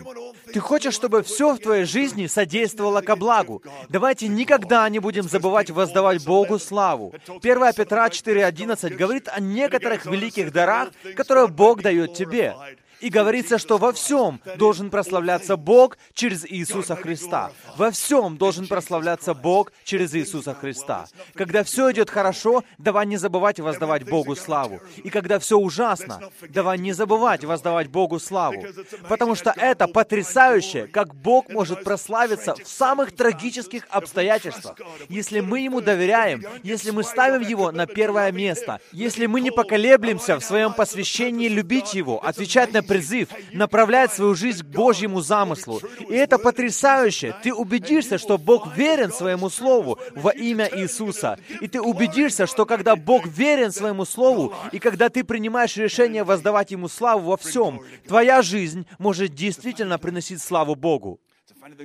Ты 0.53 0.59
хочешь, 0.59 0.93
чтобы 0.93 1.23
все 1.23 1.53
в 1.53 1.59
твоей 1.59 1.85
жизни 1.85 2.27
содействовало 2.27 3.01
ко 3.01 3.15
благу. 3.15 3.61
Давайте 3.89 4.27
никогда 4.27 4.87
не 4.89 4.99
будем 4.99 5.23
забывать 5.23 5.69
воздавать 5.69 6.25
Богу 6.25 6.59
славу. 6.59 7.13
1 7.27 7.73
Петра 7.73 8.07
4.11 8.07 8.95
говорит 8.95 9.27
о 9.27 9.39
некоторых 9.39 10.05
великих 10.05 10.51
дарах, 10.51 10.89
которые 11.15 11.47
Бог 11.47 11.81
дает 11.81 12.13
тебе. 12.13 12.55
И 13.01 13.09
говорится, 13.09 13.57
что 13.57 13.77
во 13.77 13.93
всем 13.93 14.41
должен 14.55 14.89
прославляться 14.89 15.55
Бог 15.55 15.97
через 16.13 16.45
Иисуса 16.45 16.95
Христа. 16.95 17.51
Во 17.77 17.91
всем 17.91 18.37
должен 18.37 18.67
прославляться 18.67 19.33
Бог 19.33 19.71
через 19.83 20.13
Иисуса 20.13 20.53
Христа. 20.53 21.07
Когда 21.33 21.63
все 21.63 21.91
идет 21.91 22.09
хорошо, 22.09 22.63
давай 22.77 23.05
не 23.05 23.17
забывать 23.17 23.59
воздавать 23.59 24.03
Богу 24.03 24.35
славу. 24.35 24.81
И 24.97 25.09
когда 25.09 25.39
все 25.39 25.57
ужасно, 25.57 26.21
давай 26.49 26.77
не 26.77 26.93
забывать 26.93 27.43
воздавать 27.43 27.87
Богу 27.87 28.19
славу. 28.19 28.63
Потому 29.07 29.35
что 29.35 29.53
это 29.55 29.87
потрясающе, 29.87 30.87
как 30.87 31.15
Бог 31.15 31.49
может 31.49 31.83
прославиться 31.83 32.55
в 32.55 32.67
самых 32.67 33.15
трагических 33.15 33.85
обстоятельствах. 33.89 34.77
Если 35.07 35.39
мы 35.39 35.59
Ему 35.59 35.81
доверяем, 35.81 36.43
если 36.63 36.91
мы 36.91 37.03
ставим 37.03 37.41
Его 37.41 37.71
на 37.71 37.85
первое 37.85 38.31
место, 38.31 38.79
если 38.91 39.25
мы 39.25 39.41
не 39.41 39.51
поколеблемся 39.51 40.39
в 40.39 40.43
своем 40.43 40.73
посвящении 40.73 41.47
любить 41.47 41.93
Его, 41.93 42.23
отвечать 42.25 42.73
на 42.73 42.81
призыв 42.89 43.29
направлять 43.53 44.11
свою 44.11 44.33
жизнь 44.35 44.63
к 44.63 44.65
Божьему 44.65 45.21
замыслу. 45.21 45.79
И 46.09 46.13
это 46.13 46.37
потрясающе. 46.37 47.35
Ты 47.43 47.53
убедишься, 47.53 48.17
что 48.17 48.37
Бог 48.37 48.75
верен 48.75 49.11
своему 49.11 49.49
Слову 49.49 49.99
во 50.15 50.31
имя 50.31 50.69
Иисуса. 50.73 51.37
И 51.61 51.67
ты 51.67 51.79
убедишься, 51.79 52.47
что 52.47 52.65
когда 52.65 52.95
Бог 52.95 53.27
верен 53.27 53.71
своему 53.71 54.05
Слову, 54.05 54.53
и 54.71 54.79
когда 54.79 55.09
ты 55.09 55.23
принимаешь 55.23 55.77
решение 55.77 56.23
воздавать 56.23 56.71
Ему 56.71 56.87
славу 56.89 57.29
во 57.29 57.37
всем, 57.37 57.81
твоя 58.07 58.41
жизнь 58.41 58.85
может 58.97 59.35
действительно 59.35 59.99
приносить 59.99 60.41
славу 60.41 60.75
Богу. 60.75 61.19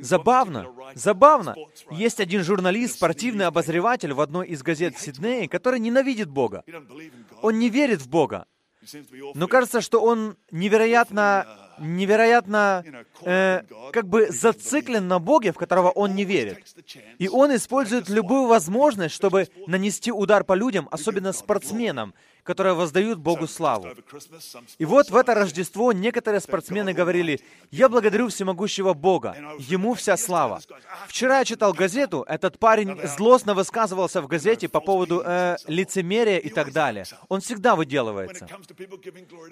Забавно, 0.01 0.67
забавно. 0.95 1.55
Есть 1.91 2.21
один 2.21 2.43
журналист, 2.43 2.95
спортивный 2.95 3.47
обозреватель 3.47 4.13
в 4.13 4.21
одной 4.21 4.49
из 4.49 4.63
газет 4.63 4.97
в 4.97 5.01
Сиднее, 5.01 5.49
который 5.49 5.81
ненавидит 5.81 6.31
Бога. 6.31 6.65
Он 7.43 7.59
не 7.59 7.69
верит 7.69 8.01
в 8.01 8.09
Бога. 8.09 8.47
Но 9.35 9.49
кажется, 9.49 9.81
что 9.81 10.03
он 10.03 10.37
невероятно, 10.51 11.47
невероятно, 11.79 12.85
э, 13.23 13.63
как 13.93 14.09
бы 14.09 14.29
зациклен 14.31 15.09
на 15.09 15.19
Боге, 15.19 15.53
в 15.53 15.57
которого 15.57 15.91
он 15.91 16.15
не 16.15 16.25
верит. 16.25 16.59
И 17.19 17.29
он 17.29 17.55
использует 17.55 18.09
любую 18.09 18.47
возможность, 18.47 19.15
чтобы 19.15 19.49
нанести 19.67 20.13
удар 20.13 20.45
по 20.45 20.55
людям, 20.55 20.89
особенно 20.91 21.33
спортсменам, 21.33 22.15
которые 22.45 22.75
воздают 22.75 23.19
Богу 23.19 23.49
славу. 23.49 23.89
И 24.79 24.85
вот 24.85 25.11
в 25.11 25.17
это 25.17 25.35
Рождество 25.35 25.93
некоторые 25.93 26.41
спортсмены 26.41 26.93
говорили, 26.93 27.41
«Я 27.71 27.89
благодарю 27.89 28.29
всемогущего 28.29 28.93
Бога, 28.93 29.35
Ему 29.59 29.95
вся 29.95 30.17
слава». 30.17 30.61
Вчера 31.09 31.39
я 31.39 31.45
читал 31.45 31.73
газету, 31.73 32.25
этот 32.29 32.59
парень 32.59 32.99
злостно 33.17 33.55
высказывался 33.55 34.21
в 34.21 34.27
газете 34.27 34.69
по 34.69 34.81
поводу 34.81 35.23
э, 35.25 35.57
лицемерия 35.67 36.39
и 36.39 36.51
так 36.51 36.73
далее. 36.73 37.05
Он 37.29 37.41
всегда 37.41 37.75
выделывается. 37.75 38.47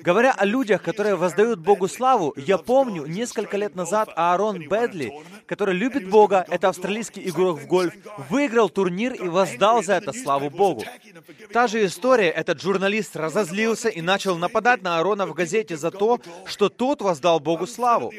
Говоря 0.00 0.32
о 0.32 0.44
людях, 0.44 0.82
которые 0.82 1.16
воздают 1.16 1.60
Богу 1.60 1.88
славу, 1.88 2.34
я 2.36 2.58
помню 2.58 3.06
несколько 3.06 3.56
лет 3.56 3.74
назад 3.74 4.10
Аарон 4.16 4.68
Бэдли, 4.68 5.12
который 5.46 5.74
любит 5.74 6.10
Бога, 6.10 6.44
это 6.48 6.68
австралийский 6.68 7.26
игрок 7.28 7.58
в 7.58 7.66
гольф, 7.66 7.94
выиграл 8.28 8.68
турнир 8.68 9.14
и 9.14 9.28
воздал 9.28 9.82
за 9.82 9.94
это 9.94 10.12
славу 10.12 10.50
Богу. 10.50 10.84
Та 11.52 11.66
же 11.66 11.84
история, 11.86 12.28
этот 12.28 12.60
журналист 12.60 12.81
журналист 12.82 13.14
разозлился 13.14 13.88
и 13.88 14.00
начал 14.00 14.36
нападать 14.36 14.82
на 14.82 14.98
Аарона 14.98 15.24
в 15.24 15.34
газете 15.34 15.76
за 15.76 15.92
то, 15.92 16.18
что 16.46 16.68
тот 16.68 17.00
воздал 17.00 17.38
Богу 17.38 17.68
славу. 17.68 18.12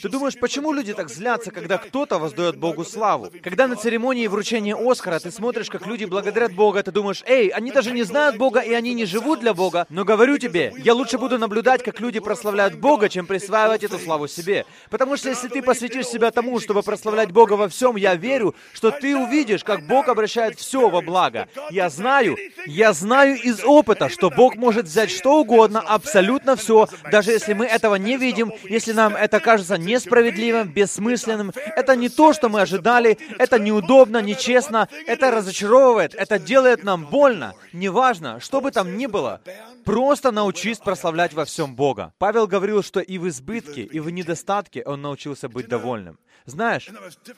Ты 0.00 0.08
думаешь, 0.08 0.40
почему 0.40 0.72
люди 0.72 0.94
так 0.94 1.10
злятся, 1.10 1.50
когда 1.50 1.76
кто-то 1.76 2.18
воздает 2.18 2.56
Богу 2.56 2.82
славу? 2.82 3.28
Когда 3.42 3.66
на 3.66 3.76
церемонии 3.76 4.26
вручения 4.26 4.74
Оскара 4.74 5.18
ты 5.18 5.30
смотришь, 5.30 5.68
как 5.68 5.86
люди 5.86 6.06
благодарят 6.06 6.54
Бога, 6.54 6.82
ты 6.82 6.92
думаешь, 6.92 7.22
эй, 7.26 7.48
они 7.48 7.72
даже 7.72 7.92
не 7.92 8.04
знают 8.04 8.38
Бога, 8.38 8.60
и 8.60 8.72
они 8.72 8.94
не 8.94 9.04
живут 9.04 9.40
для 9.40 9.52
Бога. 9.52 9.86
Но 9.90 10.06
говорю 10.06 10.38
тебе, 10.38 10.72
я 10.78 10.94
лучше 10.94 11.18
буду 11.18 11.36
наблюдать, 11.36 11.82
как 11.82 12.00
люди 12.00 12.18
прославляют 12.18 12.76
Бога, 12.76 13.10
чем 13.10 13.26
присваивать 13.26 13.84
эту 13.84 13.98
славу 13.98 14.28
себе. 14.28 14.64
Потому 14.88 15.18
что 15.18 15.28
если 15.28 15.48
ты 15.48 15.60
посвятишь 15.60 16.06
себя 16.06 16.30
тому, 16.30 16.58
чтобы 16.58 16.82
прославлять 16.82 17.32
Бога 17.32 17.52
во 17.52 17.68
всем, 17.68 17.96
я 17.96 18.14
верю, 18.14 18.54
что 18.72 18.90
ты 18.90 19.14
увидишь, 19.14 19.62
как 19.62 19.86
Бог 19.86 20.08
обращает 20.08 20.58
все 20.58 20.88
во 20.88 21.02
благо. 21.02 21.48
Я 21.70 21.90
знаю, 21.90 22.38
я 22.64 22.94
знаю 22.94 23.36
из 23.38 23.62
опыта, 23.62 24.05
это, 24.06 24.14
что 24.14 24.30
Бог 24.30 24.56
может 24.56 24.86
взять 24.86 25.10
что 25.10 25.40
угодно, 25.40 25.80
абсолютно 25.80 26.56
все, 26.56 26.88
даже 27.10 27.32
если 27.32 27.52
мы 27.52 27.66
этого 27.66 27.96
не 27.96 28.16
видим, 28.16 28.52
если 28.64 28.92
нам 28.92 29.14
это 29.14 29.40
кажется 29.40 29.78
несправедливым, 29.78 30.68
бессмысленным. 30.68 31.52
Это 31.76 31.96
не 31.96 32.08
то, 32.08 32.32
что 32.32 32.48
мы 32.48 32.60
ожидали, 32.60 33.18
это 33.38 33.58
неудобно, 33.58 34.22
нечестно, 34.22 34.88
это 35.06 35.30
разочаровывает, 35.30 36.14
это 36.14 36.38
делает 36.38 36.82
нам 36.82 37.06
больно. 37.06 37.54
Неважно, 37.72 38.40
что 38.40 38.60
бы 38.60 38.70
там 38.70 38.96
ни 38.96 39.06
было, 39.06 39.40
просто 39.84 40.30
научись 40.30 40.78
прославлять 40.78 41.34
во 41.34 41.44
всем 41.44 41.74
Бога. 41.74 42.12
Павел 42.18 42.46
говорил, 42.46 42.82
что 42.82 43.00
и 43.00 43.18
в 43.18 43.28
избытке, 43.28 43.82
и 43.82 44.00
в 44.00 44.10
недостатке 44.10 44.82
он 44.84 45.02
научился 45.02 45.48
быть 45.48 45.68
довольным. 45.68 46.18
Знаешь, 46.46 46.88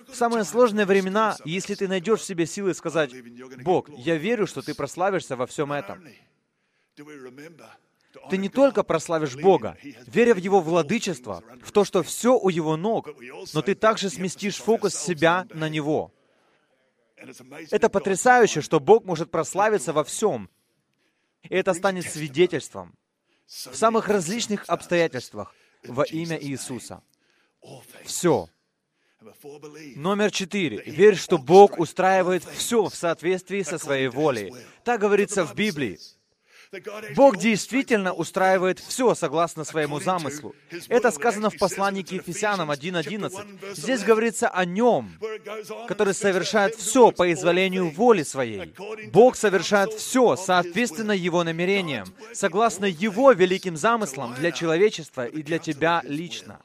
в 0.07 0.15
самые 0.15 0.45
сложные 0.45 0.85
времена, 0.85 1.37
если 1.45 1.75
ты 1.75 1.89
найдешь 1.89 2.21
в 2.21 2.25
себе 2.25 2.45
силы 2.45 2.75
сказать, 2.75 3.11
«Бог, 3.63 3.89
я 3.97 4.17
верю, 4.17 4.47
что 4.47 4.61
ты 4.61 4.75
прославишься 4.75 5.35
во 5.35 5.47
всем 5.47 5.73
этом», 5.73 6.05
ты 8.31 8.37
не 8.37 8.49
только 8.49 8.83
прославишь 8.83 9.37
Бога, 9.37 9.77
веря 10.07 10.35
в 10.35 10.39
Его 10.39 10.61
владычество, 10.61 11.43
в 11.63 11.73
то, 11.73 11.85
что 11.85 12.03
все 12.03 12.39
у 12.39 12.49
Его 12.49 12.77
ног, 12.77 13.09
но 13.53 13.63
ты 13.63 13.75
также 13.75 14.11
сместишь 14.11 14.57
фокус 14.57 14.95
себя 14.95 15.47
на 15.53 15.69
Него. 15.69 16.13
Это 17.71 17.89
потрясающе, 17.89 18.61
что 18.61 18.81
Бог 18.81 19.05
может 19.05 19.31
прославиться 19.31 19.93
во 19.93 20.05
всем. 20.05 20.49
И 21.43 21.55
это 21.55 21.75
станет 21.75 22.05
свидетельством 22.05 22.95
в 23.47 23.75
самых 23.75 24.09
различных 24.09 24.65
обстоятельствах 24.69 25.55
во 25.85 26.05
имя 26.05 26.39
Иисуса. 26.41 27.03
Все. 28.05 28.49
Номер 29.97 30.31
четыре. 30.31 30.83
Верь, 30.87 31.17
что 31.17 31.39
Бог 31.39 31.79
устраивает 31.79 32.45
все 32.45 32.85
в 32.85 32.95
соответствии 32.95 33.63
со 33.63 33.79
своей 33.79 34.09
волей. 34.09 34.53
Так 34.85 35.01
говорится 35.01 35.45
в 35.45 35.55
Библии. 35.55 35.99
Бог 37.15 37.39
действительно 37.39 38.13
устраивает 38.13 38.79
все 38.79 39.15
согласно 39.15 39.65
своему 39.65 40.01
замыслу. 40.01 40.55
Это 40.89 41.11
сказано 41.11 41.51
в 41.51 41.59
послании 41.59 42.03
к 42.03 42.13
Ефесянам 42.13 42.71
1.11. 42.71 43.75
Здесь 43.75 44.03
говорится 44.03 44.49
о 44.49 44.65
Нем, 44.65 45.19
который 45.87 46.15
совершает 46.15 46.75
все 46.75 47.11
по 47.11 47.33
изволению 47.33 47.91
воли 47.91 48.23
Своей. 48.23 48.75
Бог 49.13 49.37
совершает 49.37 49.93
все 49.95 50.37
соответственно 50.37 51.13
Его 51.13 51.45
намерениям, 51.45 52.07
согласно 52.33 52.85
Его 52.85 53.33
великим 53.33 53.77
замыслам 53.77 54.35
для 54.35 54.53
человечества 54.53 55.27
и 55.27 55.43
для 55.43 55.59
тебя 55.59 56.03
лично. 56.05 56.61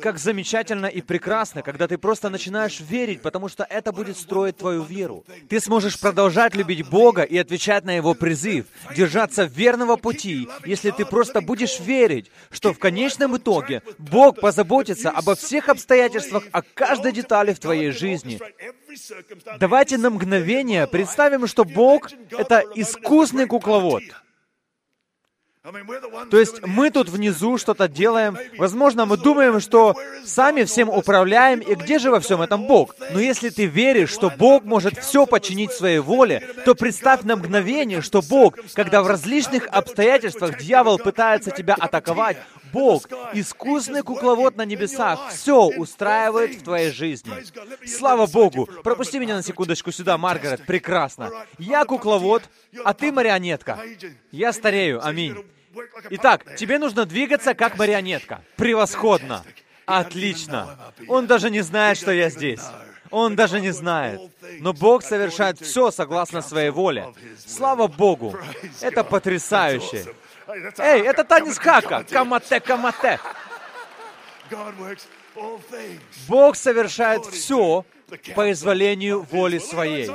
Как 0.00 0.18
замечательно 0.18 0.86
и 0.86 1.00
прекрасно, 1.00 1.62
когда 1.62 1.86
ты 1.88 1.98
просто 1.98 2.30
начинаешь 2.30 2.80
верить, 2.80 3.22
потому 3.22 3.48
что 3.48 3.64
это 3.64 3.92
будет 3.92 4.16
строить 4.16 4.56
твою 4.56 4.82
веру. 4.82 5.24
Ты 5.48 5.60
сможешь 5.60 5.98
продолжать 5.98 6.54
любить 6.54 6.88
Бога 6.88 7.22
и 7.22 7.36
отвечать 7.36 7.84
на 7.84 7.96
Его 7.96 8.14
призыв, 8.14 8.66
держаться 8.96 9.44
верного 9.44 9.96
пути, 9.96 10.48
если 10.64 10.90
ты 10.90 11.04
просто 11.04 11.40
будешь 11.40 11.80
верить, 11.80 12.30
что 12.50 12.72
в 12.72 12.78
конечном 12.78 13.36
итоге 13.36 13.82
Бог 13.98 14.40
позаботится 14.40 15.10
обо 15.10 15.34
всех 15.34 15.68
обстоятельствах, 15.68 16.44
о 16.52 16.62
каждой 16.62 17.12
детали 17.12 17.52
в 17.52 17.58
твоей 17.58 17.90
жизни. 17.90 18.38
Давайте 19.58 19.98
на 19.98 20.10
мгновение 20.10 20.86
представим, 20.86 21.46
что 21.46 21.64
Бог— 21.64 22.10
это 22.30 22.64
искусный 22.74 23.46
кукловод— 23.46 24.02
то 26.30 26.38
есть 26.38 26.60
мы 26.66 26.90
тут 26.90 27.08
внизу 27.08 27.56
что-то 27.56 27.88
делаем. 27.88 28.36
Возможно, 28.58 29.06
мы 29.06 29.16
думаем, 29.16 29.60
что 29.60 29.94
сами 30.22 30.64
всем 30.64 30.90
управляем, 30.90 31.60
и 31.60 31.74
где 31.74 31.98
же 31.98 32.10
во 32.10 32.20
всем 32.20 32.42
этом 32.42 32.66
Бог? 32.66 32.94
Но 33.12 33.18
если 33.18 33.48
ты 33.48 33.64
веришь, 33.64 34.10
что 34.10 34.30
Бог 34.30 34.64
может 34.64 34.98
все 34.98 35.24
подчинить 35.24 35.72
своей 35.72 36.00
воле, 36.00 36.46
то 36.66 36.74
представь 36.74 37.22
на 37.22 37.36
мгновение, 37.36 38.02
что 38.02 38.20
Бог, 38.20 38.58
когда 38.74 39.02
в 39.02 39.06
различных 39.06 39.66
обстоятельствах 39.68 40.58
дьявол 40.58 40.98
пытается 40.98 41.50
тебя 41.50 41.74
атаковать, 41.78 42.36
Бог, 42.70 43.08
искусный 43.32 44.02
кукловод 44.02 44.56
на 44.56 44.66
небесах, 44.66 45.30
все 45.30 45.64
устраивает 45.64 46.56
в 46.56 46.64
твоей 46.64 46.90
жизни. 46.90 47.32
Слава 47.86 48.26
Богу! 48.26 48.68
Пропусти 48.82 49.18
меня 49.18 49.36
на 49.36 49.42
секундочку 49.42 49.92
сюда, 49.92 50.18
Маргарет. 50.18 50.66
Прекрасно. 50.66 51.30
Я 51.56 51.86
кукловод, 51.86 52.42
а 52.84 52.92
ты 52.92 53.12
марионетка. 53.12 53.78
Я 54.30 54.52
старею. 54.52 55.00
Аминь. 55.02 55.36
Итак, 56.10 56.56
тебе 56.56 56.78
нужно 56.78 57.04
двигаться 57.06 57.54
как 57.54 57.78
марионетка. 57.78 58.42
Превосходно. 58.56 59.44
Отлично. 59.86 60.78
Он 61.08 61.26
даже 61.26 61.50
не 61.50 61.60
знает, 61.60 61.98
что 61.98 62.12
я 62.12 62.30
здесь. 62.30 62.62
Он 63.10 63.36
даже 63.36 63.60
не 63.60 63.70
знает. 63.70 64.20
Но 64.60 64.72
Бог 64.72 65.02
совершает 65.02 65.60
все 65.60 65.90
согласно 65.90 66.42
своей 66.42 66.70
воле. 66.70 67.12
Слава 67.46 67.86
Богу. 67.86 68.36
Это 68.80 69.04
потрясающе. 69.04 70.06
Эй, 70.78 71.02
это 71.02 71.24
танец 71.24 71.58
хака. 71.58 72.04
Камате, 72.04 72.60
камате. 72.60 73.20
Бог 76.28 76.56
совершает 76.56 77.24
все 77.26 77.84
по 78.34 78.52
изволению 78.52 79.22
воли 79.22 79.58
своей. 79.58 80.10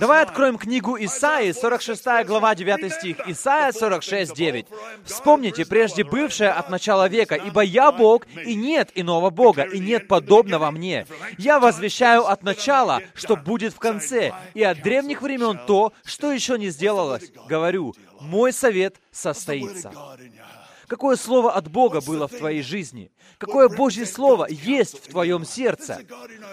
Давай 0.00 0.22
откроем 0.22 0.58
книгу 0.58 0.96
Исаии, 0.98 1.52
46 1.52 2.26
глава, 2.26 2.54
9 2.54 2.92
стих. 2.92 3.28
Исаия 3.28 3.72
46, 3.72 4.34
9. 4.34 4.66
«Вспомните, 5.04 5.66
прежде 5.66 6.04
бывшее 6.04 6.50
от 6.50 6.70
начала 6.70 7.08
века, 7.08 7.34
ибо 7.34 7.62
я 7.62 7.92
Бог, 7.92 8.26
и 8.44 8.54
нет 8.54 8.90
иного 8.94 9.30
Бога, 9.30 9.62
и 9.62 9.78
нет 9.78 10.08
подобного 10.08 10.70
мне. 10.70 11.06
Я 11.38 11.60
возвещаю 11.60 12.26
от 12.26 12.42
начала, 12.42 13.00
что 13.14 13.36
будет 13.36 13.74
в 13.74 13.78
конце, 13.78 14.32
и 14.54 14.62
от 14.62 14.82
древних 14.82 15.22
времен 15.22 15.60
то, 15.66 15.92
что 16.04 16.32
еще 16.32 16.58
не 16.58 16.70
сделалось. 16.70 17.30
Говорю, 17.48 17.94
мой 18.20 18.52
совет 18.52 18.96
состоится». 19.10 19.92
Какое 20.92 21.16
слово 21.16 21.52
от 21.52 21.70
Бога 21.70 22.02
было 22.02 22.28
в 22.28 22.32
твоей 22.32 22.60
жизни? 22.60 23.10
Какое 23.38 23.70
Божье 23.70 24.04
Слово 24.04 24.46
есть 24.50 25.02
в 25.02 25.08
твоем 25.08 25.46
сердце? 25.46 26.00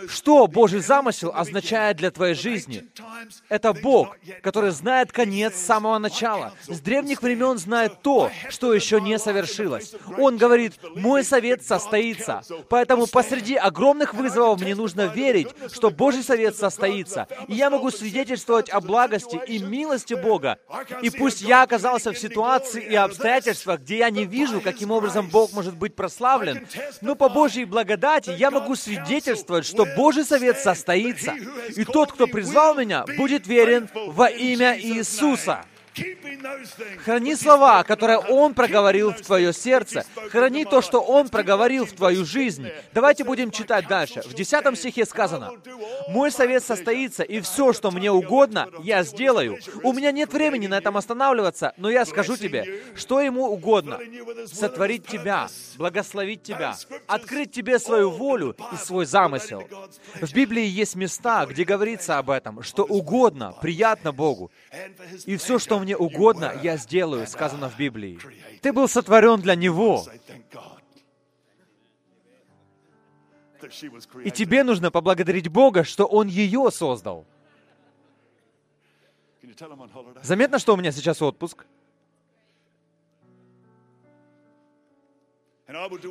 Что 0.08 0.48
Божий 0.48 0.80
замысел 0.80 1.34
означает 1.36 1.98
для 1.98 2.10
твоей 2.10 2.36
жизни? 2.36 2.88
Это 3.50 3.74
Бог, 3.74 4.16
который 4.42 4.72
знает 4.72 5.12
конец 5.12 5.56
с 5.56 5.66
самого 5.66 5.98
начала. 5.98 6.54
С 6.68 6.80
древних 6.80 7.22
времен 7.22 7.58
знает 7.58 8.02
то, 8.02 8.32
что 8.48 8.74
еще 8.74 9.02
не 9.02 9.20
совершилось. 9.20 9.94
Он 10.18 10.38
говорит, 10.38 10.80
мой 10.96 11.26
совет 11.26 11.66
состоится. 11.66 12.42
Поэтому 12.70 13.08
посреди 13.08 13.56
огромных 13.56 14.14
вызовов 14.14 14.62
мне 14.62 14.74
нужно 14.74 15.08
верить, 15.08 15.50
что 15.74 15.90
Божий 15.90 16.24
совет 16.24 16.56
состоится. 16.56 17.28
И 17.50 17.56
я 17.56 17.70
могу 17.70 17.92
свидетельствовать 17.92 18.70
о 18.70 18.80
благости 18.80 19.38
и 19.48 19.60
милости 19.60 20.14
Бога. 20.14 20.60
И 21.02 21.10
пусть 21.10 21.42
я 21.42 21.64
оказался 21.64 22.14
в 22.14 22.18
ситуации 22.18 22.82
и 22.82 22.96
обстоятельствах, 22.96 23.82
где 23.82 23.98
я 23.98 24.10
не 24.10 24.29
вижу, 24.30 24.62
каким 24.62 24.92
образом 24.92 25.28
Бог 25.28 25.52
может 25.54 25.76
быть 25.76 25.96
прославлен, 25.96 26.68
но 27.02 27.16
по 27.16 27.30
Божьей 27.30 27.66
благодати 27.66 28.32
я 28.38 28.52
могу 28.52 28.76
свидетельствовать, 28.76 29.66
что 29.66 29.86
Божий 29.98 30.24
совет 30.24 30.60
состоится, 30.60 31.34
и 31.76 31.84
тот, 31.84 32.14
кто 32.14 32.28
призвал 32.28 32.76
меня, 32.76 33.06
будет 33.18 33.48
верен 33.48 33.90
во 33.94 34.28
имя 34.30 34.80
Иисуса. 34.80 35.66
Храни 37.04 37.36
слова, 37.36 37.84
которые 37.84 38.20
Он 38.20 38.54
проговорил 38.54 39.12
в 39.12 39.22
твое 39.22 39.54
сердце. 39.54 40.06
Храни 40.30 40.66
то, 40.66 40.82
что 40.82 41.02
Он 41.02 41.30
проговорил 41.30 41.86
в 41.86 41.92
твою 41.94 42.26
жизнь. 42.26 42.68
Давайте 42.94 43.24
будем 43.24 43.52
читать 43.52 43.88
дальше. 43.88 44.22
В 44.22 44.34
10 44.34 44.78
стихе 44.78 45.06
сказано, 45.06 45.54
«Мой 46.10 46.32
совет 46.32 46.64
состоится, 46.64 47.24
и 47.24 47.40
все, 47.42 47.74
что 47.74 47.92
мне 47.92 48.12
угодно, 48.12 48.70
я 48.84 49.04
сделаю. 49.04 49.58
У 49.84 49.94
меня 49.94 50.12
нет 50.12 50.34
времени 50.34 50.68
на 50.68 50.78
этом 50.78 50.98
останавливаться, 50.98 51.74
но 51.78 51.90
я 51.90 52.06
скажу 52.06 52.38
тебе, 52.38 52.84
что 52.96 53.22
Ему 53.22 53.46
угодно. 53.46 54.00
Сотворить 54.52 55.08
тебя, 55.08 55.48
благословить 55.78 56.44
тебя, 56.44 56.76
открыть 57.08 57.52
тебе 57.52 57.80
свою 57.80 58.10
волю 58.10 58.56
и 58.74 58.76
свой 58.78 59.06
замысел». 59.06 59.68
В 60.22 60.34
Библии 60.34 60.66
есть 60.66 60.96
места, 60.96 61.46
где 61.46 61.64
говорится 61.64 62.18
об 62.18 62.30
этом, 62.30 62.64
что 62.64 62.84
угодно, 62.84 63.54
приятно 63.62 64.12
Богу. 64.12 64.52
И 65.26 65.38
все, 65.38 65.60
что 65.60 65.80
мне 65.80 65.89
угодно, 65.96 66.54
я 66.62 66.78
сделаю, 66.78 67.28
сказано 67.28 67.70
в 67.70 67.78
Библии. 67.78 68.20
Ты 68.62 68.74
был 68.74 68.88
сотворен 68.88 69.42
для 69.42 69.56
Него. 69.56 70.06
И 74.24 74.32
тебе 74.32 74.64
нужно 74.64 74.92
поблагодарить 74.92 75.50
Бога, 75.50 75.84
что 75.84 76.06
Он 76.06 76.28
ее 76.28 76.72
создал. 76.72 77.26
Заметно, 80.22 80.60
что 80.60 80.74
у 80.74 80.78
меня 80.78 80.92
сейчас 80.92 81.22
отпуск? 81.22 81.66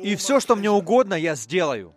И 0.03 0.15
все, 0.15 0.39
что 0.39 0.55
мне 0.55 0.69
угодно, 0.69 1.15
я 1.15 1.35
сделаю. 1.35 1.93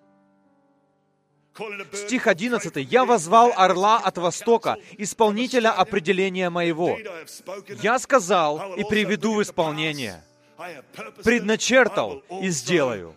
Стих 1.93 2.27
11. 2.27 2.77
«Я 2.77 3.05
возвал 3.05 3.53
орла 3.57 3.99
от 3.99 4.19
востока, 4.19 4.77
исполнителя 4.99 5.71
определения 5.73 6.51
моего. 6.51 6.99
Я 7.83 7.99
сказал 7.99 8.75
и 8.75 8.85
приведу 8.85 9.35
в 9.35 9.43
исполнение. 9.43 10.23
Предначертал 11.23 12.23
и 12.43 12.49
сделаю». 12.49 13.15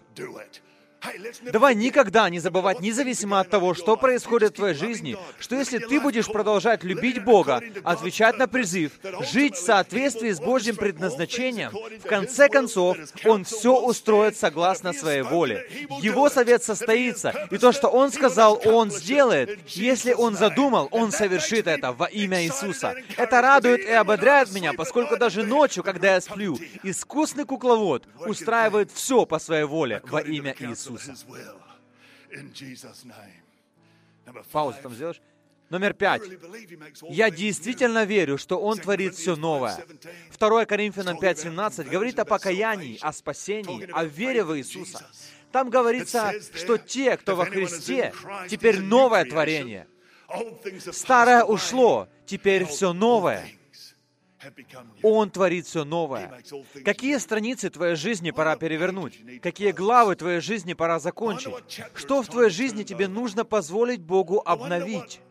Давай 1.42 1.76
никогда 1.76 2.30
не 2.30 2.40
забывать, 2.40 2.80
независимо 2.80 3.40
от 3.40 3.50
того, 3.50 3.74
что 3.74 3.96
происходит 3.98 4.52
в 4.52 4.56
твоей 4.56 4.76
жизни, 4.76 5.18
что 5.40 5.56
если 5.56 5.78
ты 5.78 6.00
будешь 6.00 6.28
продолжать 6.28 6.84
любить 6.84 7.24
Бога, 7.24 7.62
отвечать 7.84 8.38
на 8.38 8.48
призыв, 8.48 8.94
жить 9.32 9.56
в 9.56 9.66
соответствии 9.66 10.32
с 10.32 10.40
Божьим 10.40 10.76
предназначением, 10.76 11.72
в 11.72 12.08
конце 12.08 12.50
концов, 12.50 12.98
Он 13.26 13.44
все 13.44 13.80
устроит 13.80 14.38
согласно 14.38 14.94
своей 14.94 15.22
воле. 15.22 15.68
Его 16.02 16.30
совет 16.30 16.64
состоится, 16.64 17.48
и 17.52 17.58
то, 17.58 17.72
что 17.72 17.88
Он 17.88 18.12
сказал, 18.12 18.62
Он 18.66 18.92
сделает. 18.92 19.60
Если 19.68 20.14
Он 20.14 20.36
задумал, 20.36 20.88
Он 20.92 21.12
совершит 21.12 21.68
это 21.68 21.92
во 21.92 22.06
имя 22.06 22.44
Иисуса. 22.44 22.96
Это 23.18 23.42
радует 23.42 23.82
и 23.82 23.92
ободряет 23.92 24.52
меня, 24.52 24.74
поскольку 24.74 25.18
даже 25.18 25.44
ночью, 25.44 25.84
когда 25.84 26.16
я 26.16 26.22
сплю, 26.22 26.58
искусный 26.84 27.46
кукловод 27.46 28.04
устраивает 28.26 28.92
все 28.92 29.26
по 29.26 29.40
своей 29.40 29.66
воле 29.66 30.02
во 30.06 30.22
имя 30.22 30.56
Иисуса. 30.60 30.95
Иисуса. 30.96 31.26
Паузу 34.52 34.78
там 34.82 34.94
сделаешь? 34.94 35.22
Номер 35.70 35.94
пять. 35.94 36.22
Я 37.10 37.32
действительно 37.32 38.06
верю, 38.06 38.38
что 38.38 38.60
Он 38.60 38.78
творит 38.78 39.16
все 39.16 39.36
новое. 39.36 39.84
2 40.38 40.66
Коринфянам 40.66 41.18
5.17 41.18 41.90
говорит 41.90 42.20
о 42.20 42.26
покаянии, 42.26 43.00
о 43.02 43.12
спасении, 43.12 43.90
о 43.92 44.06
вере 44.06 44.44
в 44.44 44.56
Иисуса. 44.58 45.06
Там 45.52 45.70
говорится, 45.70 46.34
что 46.54 46.78
те, 46.78 47.18
кто 47.18 47.36
во 47.36 47.46
Христе, 47.46 48.14
теперь 48.50 48.80
новое 48.80 49.26
творение. 49.26 49.88
Старое 50.92 51.44
ушло, 51.44 52.10
теперь 52.26 52.66
все 52.66 52.94
новое. 52.94 53.48
Он 55.04 55.30
творит 55.30 55.66
все 55.66 55.84
новое. 55.84 56.42
Какие 56.84 57.18
страницы 57.18 57.70
твоей 57.70 57.96
жизни 57.96 58.32
пора 58.32 58.56
перевернуть? 58.56 59.20
Какие 59.42 59.72
главы 59.72 60.16
твоей 60.16 60.40
жизни 60.40 60.74
пора 60.74 61.00
закончить? 61.00 61.54
Что 61.94 62.22
в 62.22 62.28
твоей 62.28 62.50
жизни 62.50 62.84
тебе 62.84 63.08
нужно 63.08 63.46
позволить 63.46 64.02
Богу 64.02 64.42
обновить? 64.46 65.22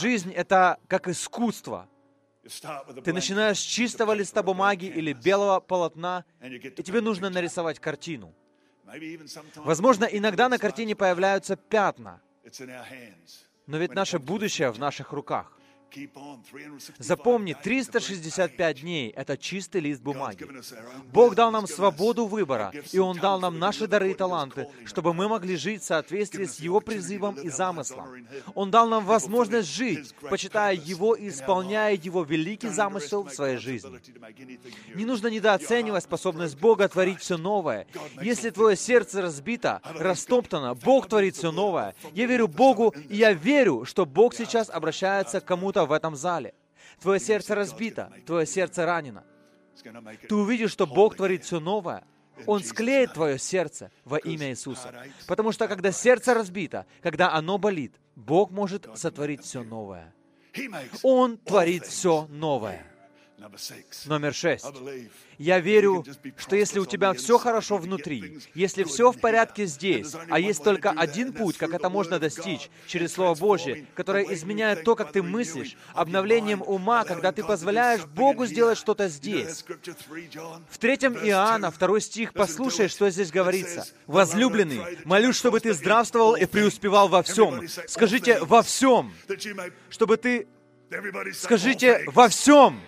Жизнь— 0.00 0.32
это 0.34 0.78
как 0.88 1.08
искусство. 1.08 1.88
Ты 3.04 3.12
начинаешь 3.12 3.58
с 3.58 3.62
чистого 3.62 4.12
листа 4.12 4.42
бумаги 4.42 4.86
или 4.86 5.12
белого 5.12 5.60
полотна, 5.60 6.24
и 6.42 6.82
тебе 6.82 7.00
нужно 7.00 7.30
нарисовать 7.30 7.78
картину. 7.78 8.34
Возможно, 9.56 10.04
иногда 10.04 10.48
на 10.48 10.58
картине 10.58 10.94
появляются 10.94 11.56
пятна, 11.56 12.20
но 13.66 13.78
ведь 13.78 13.94
наше 13.94 14.18
будущее 14.18 14.70
в 14.70 14.78
наших 14.78 15.12
руках. 15.12 15.58
Запомни, 16.98 17.54
365 17.62 18.80
дней— 18.80 19.10
это 19.16 19.36
чистый 19.36 19.80
лист 19.80 20.02
бумаги. 20.02 20.46
Бог 21.12 21.34
дал 21.34 21.50
нам 21.50 21.66
свободу 21.66 22.26
выбора, 22.26 22.72
и 22.92 22.98
Он 22.98 23.18
дал 23.18 23.40
нам 23.40 23.58
наши 23.58 23.86
дары 23.86 24.10
и 24.12 24.14
таланты, 24.14 24.68
чтобы 24.84 25.14
мы 25.14 25.28
могли 25.28 25.56
жить 25.56 25.82
в 25.82 25.86
соответствии 25.86 26.44
с 26.44 26.60
Его 26.60 26.80
призывом 26.80 27.34
и 27.36 27.48
замыслом. 27.48 28.26
Он 28.54 28.70
дал 28.70 28.88
нам 28.88 29.04
возможность 29.04 29.68
жить, 29.68 30.14
почитая 30.30 30.74
Его 30.74 31.14
и 31.14 31.28
исполняя 31.28 31.94
Его 31.94 32.24
великий 32.24 32.68
замысел 32.68 33.24
в 33.24 33.32
своей 33.32 33.58
жизни. 33.58 34.00
Не 34.94 35.04
нужно 35.04 35.28
недооценивать 35.28 36.04
способность 36.04 36.58
Бога 36.58 36.88
творить 36.88 37.20
все 37.20 37.36
новое. 37.36 37.86
Если 38.20 38.50
твое 38.50 38.76
сердце 38.76 39.22
разбито, 39.22 39.80
растоптано, 39.84 40.74
Бог 40.74 41.08
творит 41.08 41.36
все 41.36 41.52
новое. 41.52 41.94
Я 42.12 42.26
верю 42.26 42.48
Богу, 42.48 42.94
и 43.08 43.16
я 43.16 43.32
верю, 43.32 43.84
что 43.84 44.06
Бог 44.06 44.34
сейчас 44.34 44.70
обращается 44.70 45.40
к 45.40 45.44
кому-то 45.44 45.83
в 45.86 45.92
этом 45.92 46.16
зале. 46.16 46.54
Твое 47.00 47.20
сердце 47.20 47.54
разбито, 47.54 48.12
твое 48.26 48.46
сердце 48.46 48.84
ранено. 48.86 49.24
Ты 50.28 50.34
увидишь, 50.34 50.72
что 50.72 50.86
Бог 50.86 51.16
творит 51.16 51.44
все 51.44 51.60
новое. 51.60 52.04
Он 52.46 52.62
склеит 52.62 53.12
твое 53.12 53.38
сердце 53.38 53.90
во 54.04 54.18
имя 54.18 54.50
Иисуса. 54.50 54.92
Потому 55.26 55.52
что 55.52 55.68
когда 55.68 55.92
сердце 55.92 56.34
разбито, 56.34 56.86
когда 57.02 57.32
оно 57.32 57.58
болит, 57.58 57.94
Бог 58.16 58.50
может 58.50 58.88
сотворить 58.94 59.42
все 59.44 59.62
новое. 59.62 60.12
Он 61.02 61.38
творит 61.38 61.86
все 61.86 62.26
новое. 62.28 62.86
Номер 64.06 64.34
шесть. 64.34 64.64
Я 65.38 65.58
верю, 65.58 66.04
что 66.36 66.56
если 66.56 66.78
у 66.78 66.86
тебя 66.86 67.12
все 67.12 67.38
хорошо 67.38 67.76
внутри, 67.78 68.38
если 68.54 68.84
все 68.84 69.10
в 69.10 69.20
порядке 69.20 69.66
здесь, 69.66 70.12
а 70.30 70.38
есть 70.38 70.62
только 70.62 70.90
один 70.90 71.32
путь, 71.32 71.58
как 71.58 71.74
это 71.74 71.90
можно 71.90 72.18
достичь, 72.18 72.70
через 72.86 73.12
Слово 73.12 73.34
Божье, 73.34 73.86
которое 73.94 74.24
изменяет 74.32 74.84
то, 74.84 74.94
как 74.94 75.12
ты 75.12 75.22
мыслишь, 75.22 75.76
обновлением 75.92 76.62
ума, 76.62 77.04
когда 77.04 77.32
ты 77.32 77.42
позволяешь 77.42 78.04
Богу 78.04 78.46
сделать 78.46 78.78
что-то 78.78 79.08
здесь. 79.08 79.64
В 80.70 80.78
третьем 80.78 81.14
Иоанна, 81.14 81.70
второй 81.70 82.00
стих, 82.00 82.32
послушай, 82.32 82.88
что 82.88 83.10
здесь 83.10 83.30
говорится. 83.30 83.86
«Возлюбленный, 84.06 84.80
молюсь, 85.04 85.36
чтобы 85.36 85.60
ты 85.60 85.72
здравствовал 85.72 86.36
и 86.36 86.46
преуспевал 86.46 87.08
во 87.08 87.22
всем». 87.22 87.66
Скажите 87.86 88.38
«во 88.40 88.62
всем», 88.62 89.12
чтобы 89.90 90.16
ты... 90.16 90.46
Скажите 91.32 92.04
«во 92.06 92.28
всем». 92.28 92.80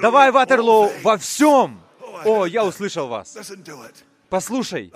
Давай, 0.00 0.30
Ватерлоу, 0.30 0.90
во 1.02 1.16
всем. 1.16 1.80
О, 2.24 2.46
я 2.46 2.64
услышал 2.64 3.08
вас. 3.08 3.36
Послушай, 4.28 4.92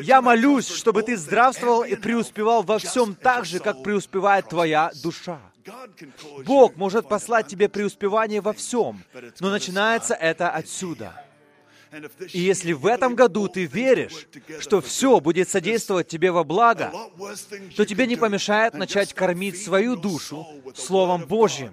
я 0.00 0.20
молюсь, 0.20 0.68
чтобы 0.68 1.02
ты 1.02 1.16
здравствовал 1.16 1.84
и 1.84 1.94
преуспевал 1.94 2.62
во 2.62 2.78
всем 2.78 3.14
так 3.14 3.44
же, 3.44 3.60
как 3.60 3.82
преуспевает 3.82 4.48
твоя 4.48 4.90
душа. 5.02 5.40
Бог 6.44 6.76
может 6.76 7.08
послать 7.08 7.46
тебе 7.46 7.68
преуспевание 7.68 8.40
во 8.40 8.52
всем, 8.52 9.02
но 9.40 9.50
начинается 9.50 10.14
это 10.14 10.50
отсюда. 10.50 11.24
И 12.32 12.40
если 12.40 12.72
в 12.72 12.86
этом 12.86 13.14
году 13.14 13.48
ты 13.48 13.66
веришь, 13.66 14.28
что 14.60 14.80
все 14.80 15.20
будет 15.20 15.48
содействовать 15.48 16.08
тебе 16.08 16.30
во 16.30 16.44
благо, 16.44 16.92
то 17.76 17.84
тебе 17.84 18.06
не 18.06 18.16
помешает 18.16 18.74
начать 18.74 19.12
кормить 19.12 19.62
свою 19.62 19.96
душу 19.96 20.46
Словом 20.74 21.24
Божьим. 21.26 21.72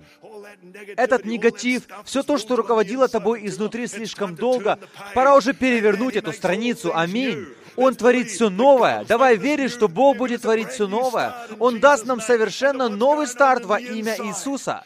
Этот 0.95 1.25
негатив, 1.25 1.83
все 2.03 2.23
то, 2.23 2.37
что 2.37 2.55
руководило 2.55 3.07
тобой 3.07 3.45
изнутри 3.45 3.87
слишком 3.87 4.35
долго, 4.35 4.79
пора 5.13 5.35
уже 5.35 5.53
перевернуть 5.53 6.15
эту 6.15 6.33
страницу. 6.33 6.95
Аминь. 6.95 7.47
Он 7.77 7.93
творит 7.93 8.29
все 8.29 8.49
новое. 8.49 9.05
Давай 9.05 9.37
верить, 9.37 9.71
что 9.71 9.87
Бог 9.87 10.17
будет 10.17 10.41
творить 10.41 10.69
все 10.69 10.87
новое. 10.87 11.35
Он 11.59 11.79
даст 11.79 12.05
нам 12.05 12.19
совершенно 12.19 12.89
новый 12.89 13.27
старт 13.27 13.65
во 13.65 13.79
имя 13.79 14.15
Иисуса. 14.17 14.83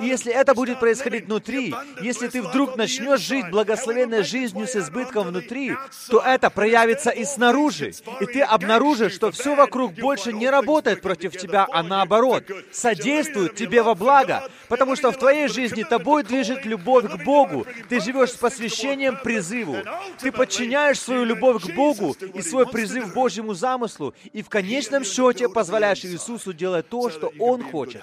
И 0.00 0.06
если 0.06 0.32
это 0.32 0.54
будет 0.54 0.80
происходить 0.80 1.26
внутри, 1.26 1.74
если 2.00 2.28
ты 2.28 2.40
вдруг 2.40 2.76
начнешь 2.76 3.20
жить 3.20 3.50
благословенной 3.50 4.24
жизнью 4.24 4.66
с 4.66 4.74
избытком 4.76 5.28
внутри, 5.28 5.76
то 6.08 6.20
это 6.20 6.48
проявится 6.48 7.10
и 7.10 7.24
снаружи. 7.26 7.92
И 8.20 8.26
ты 8.26 8.40
обнаружишь, 8.40 9.12
что 9.12 9.30
все 9.30 9.54
вокруг 9.54 9.92
больше 9.92 10.32
не 10.32 10.48
работает 10.48 11.02
против 11.02 11.36
тебя, 11.36 11.68
а 11.70 11.82
наоборот, 11.82 12.44
содействует 12.72 13.56
тебе 13.56 13.82
во 13.82 13.94
благо. 13.94 14.48
Потому 14.68 14.96
что 14.96 15.12
в 15.12 15.18
твоей 15.18 15.48
жизни 15.48 15.82
тобой 15.82 16.22
движет 16.22 16.64
любовь 16.64 17.04
к 17.10 17.24
Богу. 17.24 17.66
Ты 17.90 18.00
живешь 18.00 18.32
с 18.32 18.36
посвящением 18.36 19.18
призыву. 19.22 19.76
Ты 20.18 20.32
подчиняешь 20.32 20.98
свою 20.98 21.24
любовь 21.24 21.62
к 21.62 21.74
Богу 21.74 22.05
и 22.12 22.42
свой 22.42 22.66
призыв 22.66 23.10
к 23.10 23.14
Божьему 23.14 23.54
замыслу, 23.54 24.14
и 24.32 24.42
в 24.42 24.48
конечном 24.48 25.04
счете 25.04 25.48
позволяешь 25.48 26.04
Иисусу 26.04 26.52
делать 26.52 26.88
то, 26.88 27.10
что 27.10 27.32
Он 27.38 27.62
хочет, 27.62 28.02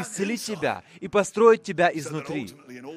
исцелить 0.00 0.42
тебя 0.44 0.82
и 1.00 1.08
построить 1.08 1.62
тебя 1.62 1.90
изнутри, 1.92 2.50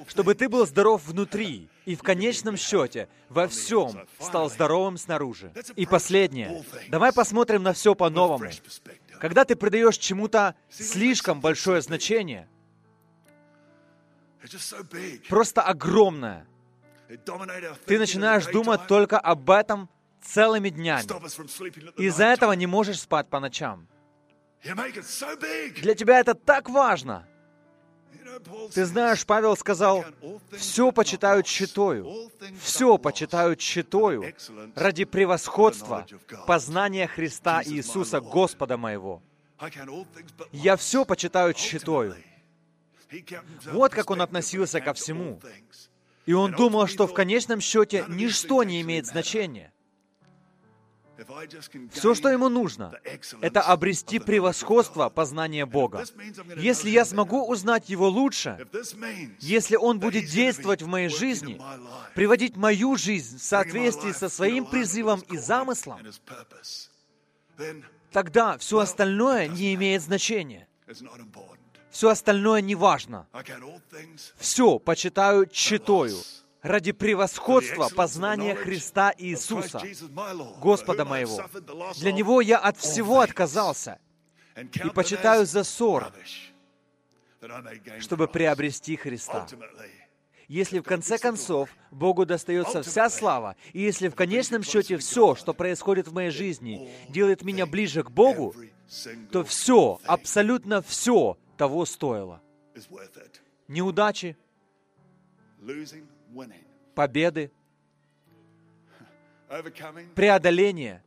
чтобы 0.08 0.36
ты 0.36 0.50
был 0.50 0.66
здоров 0.66 1.06
внутри, 1.06 1.70
и 1.86 1.96
в 1.96 2.04
конечном 2.04 2.56
счете 2.58 3.10
во 3.30 3.48
всем 3.48 4.08
стал 4.20 4.50
здоровым 4.50 4.98
снаружи. 4.98 5.52
И 5.76 5.86
последнее. 5.86 6.64
Давай 6.90 7.12
посмотрим 7.12 7.64
на 7.64 7.74
все 7.74 7.96
по-новому. 7.96 8.50
Когда 9.20 9.44
ты 9.44 9.56
придаешь 9.56 9.98
чему-то 9.98 10.56
слишком 10.70 11.42
большое 11.42 11.82
значение, 11.82 12.48
просто 15.28 15.62
огромное, 15.62 16.48
ты 17.86 17.98
начинаешь 17.98 18.46
думать 18.46 18.88
только 18.88 19.20
об 19.20 19.50
этом 19.50 19.90
целыми 20.22 20.70
днями. 20.70 21.04
Из-за 22.02 22.26
этого 22.26 22.54
не 22.54 22.68
можешь 22.68 23.00
спать 23.00 23.28
по 23.30 23.40
ночам. 23.40 23.88
Для 24.64 25.96
тебя 25.96 26.20
это 26.20 26.34
так 26.34 26.70
важно. 26.70 27.28
Ты 28.74 28.86
знаешь, 28.86 29.26
Павел 29.26 29.56
сказал, 29.58 30.06
«Все 30.52 30.92
почитают 30.92 31.48
щитою, 31.48 32.32
все 32.62 32.98
почитают 32.98 33.60
щитою 33.62 34.34
ради 34.76 35.06
превосходства, 35.06 36.06
познания 36.46 37.08
Христа 37.08 37.62
Иисуса, 37.64 38.22
Господа 38.22 38.78
моего. 38.78 39.22
Я 40.52 40.76
все 40.78 41.06
почитаю 41.06 41.56
щитою». 41.56 42.16
Вот 43.72 43.94
как 43.94 44.10
он 44.12 44.22
относился 44.22 44.80
ко 44.82 44.94
всему. 44.94 45.40
И 46.26 46.34
он 46.34 46.52
думал, 46.52 46.88
что 46.88 47.08
в 47.08 47.14
конечном 47.14 47.60
счете 47.60 48.06
ничто 48.08 48.64
не 48.64 48.82
имеет 48.82 49.08
значения. 49.08 49.74
Все, 51.92 52.16
что 52.16 52.30
ему 52.30 52.50
нужно, 52.50 52.94
это 53.42 53.62
обрести 53.62 54.20
превосходство 54.20 55.10
познания 55.10 55.66
Бога. 55.66 56.06
Если 56.58 56.90
я 56.90 57.06
смогу 57.06 57.48
узнать 57.48 57.90
Его 57.90 58.08
лучше, 58.08 58.68
если 59.40 59.76
Он 59.76 60.00
будет 60.00 60.26
действовать 60.26 60.82
в 60.82 60.88
моей 60.88 61.10
жизни, 61.10 61.62
приводить 62.16 62.56
мою 62.56 62.96
жизнь 62.96 63.38
в 63.38 63.44
соответствии 63.44 64.12
со 64.12 64.30
своим 64.30 64.66
призывом 64.66 65.22
и 65.22 65.38
замыслом, 65.38 66.00
тогда 68.12 68.58
все 68.58 68.80
остальное 68.80 69.48
не 69.48 69.74
имеет 69.76 70.02
значения. 70.02 70.68
Все 71.92 72.10
остальное 72.10 72.62
не 72.62 72.76
важно. 72.76 73.28
Все 74.38 74.80
почитаю 74.80 75.48
читою 75.48 76.18
ради 76.62 76.92
превосходства 76.92 77.90
познания 77.96 78.56
Христа 78.56 79.14
Иисуса, 79.18 79.82
Господа 80.62 81.06
моего. 81.06 81.42
Для 81.98 82.12
Него 82.12 82.42
я 82.42 82.58
от 82.58 82.78
всего 82.78 83.22
отказался 83.22 84.00
и 84.56 84.90
почитаю 84.90 85.46
за 85.46 85.64
ссор, 85.64 86.12
чтобы 88.00 88.28
приобрести 88.28 88.96
Христа. 88.96 89.48
Если 90.48 90.80
в 90.80 90.84
конце 90.84 91.20
концов 91.20 91.70
Богу 91.92 92.26
достается 92.26 92.82
вся 92.82 93.08
слава, 93.12 93.56
и 93.72 93.82
если 93.82 94.08
в 94.08 94.16
конечном 94.16 94.64
счете 94.64 94.98
все, 94.98 95.36
что 95.36 95.54
происходит 95.54 96.08
в 96.08 96.14
моей 96.14 96.32
жизни, 96.32 96.90
делает 97.08 97.44
меня 97.44 97.68
ближе 97.68 98.04
к 98.04 98.10
Богу, 98.10 98.56
то 99.32 99.44
все, 99.44 100.00
абсолютно 100.06 100.82
все 100.82 101.38
того 101.56 101.86
стоило. 101.86 102.42
Неудачи, 103.68 104.36
победы, 106.96 107.52
преодоление. 110.16 111.04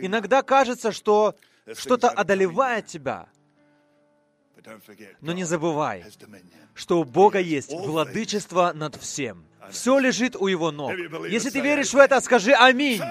Иногда 0.00 0.42
кажется, 0.42 0.92
что 0.92 1.34
что-то 1.74 2.08
одолевает 2.08 2.86
тебя. 2.86 3.28
Но 5.20 5.32
не 5.32 5.44
забывай, 5.44 6.04
что 6.74 7.00
у 7.00 7.04
Бога 7.04 7.38
есть 7.38 7.70
владычество 7.70 8.72
над 8.74 8.96
всем. 8.96 9.44
Все 9.70 9.98
лежит 9.98 10.36
у 10.36 10.46
Его 10.46 10.70
ног. 10.70 10.92
Если 11.28 11.50
ты 11.50 11.60
веришь 11.60 11.92
в 11.92 11.96
это, 11.96 12.20
скажи 12.20 12.52
«Аминь». 12.52 13.02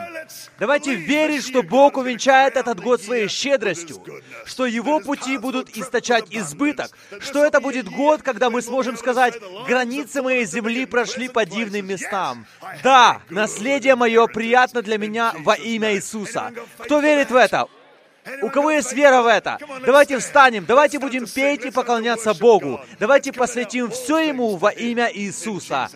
Давайте 0.60 0.96
верить, 0.96 1.46
что 1.46 1.64
Бог 1.64 1.98
увенчает 1.98 2.56
этот 2.56 2.80
год 2.80 3.02
своей 3.02 3.28
щедростью, 3.28 4.02
что 4.46 4.66
Его 4.66 5.00
пути 5.00 5.38
будут 5.38 5.70
источать 5.78 6.26
избыток, 6.32 6.92
что 7.20 7.46
это 7.46 7.62
будет 7.62 7.88
год, 7.90 8.22
когда 8.22 8.50
мы 8.50 8.62
сможем 8.62 8.98
сказать 8.98 9.36
«Границы 9.68 10.22
моей 10.22 10.46
земли 10.46 10.86
прошли 10.86 11.30
по 11.30 11.46
дивным 11.46 11.86
местам». 11.86 12.46
Да, 12.84 13.22
наследие 13.30 13.96
мое 13.96 14.28
приятно 14.28 14.82
для 14.82 14.98
меня 14.98 15.34
во 15.40 15.56
имя 15.56 15.94
Иисуса. 15.96 16.54
Кто 16.80 17.00
верит 17.00 17.30
в 17.30 17.36
это? 17.36 17.68
У 18.42 18.50
кого 18.50 18.72
есть 18.72 18.94
вера 18.94 19.22
в 19.22 19.28
это? 19.28 19.58
Давайте 19.86 20.18
встанем, 20.20 20.66
давайте 20.66 21.00
будем 21.00 21.26
петь 21.26 21.66
и 21.66 21.72
поклоняться 21.72 22.34
Богу. 22.34 22.80
Давайте 23.00 23.32
посвятим 23.32 23.90
все 23.92 24.20
Ему 24.20 24.56
во 24.56 24.70
имя 24.70 25.10
Иисуса. 25.14 25.90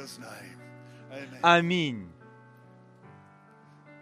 Аминь. 1.41 2.10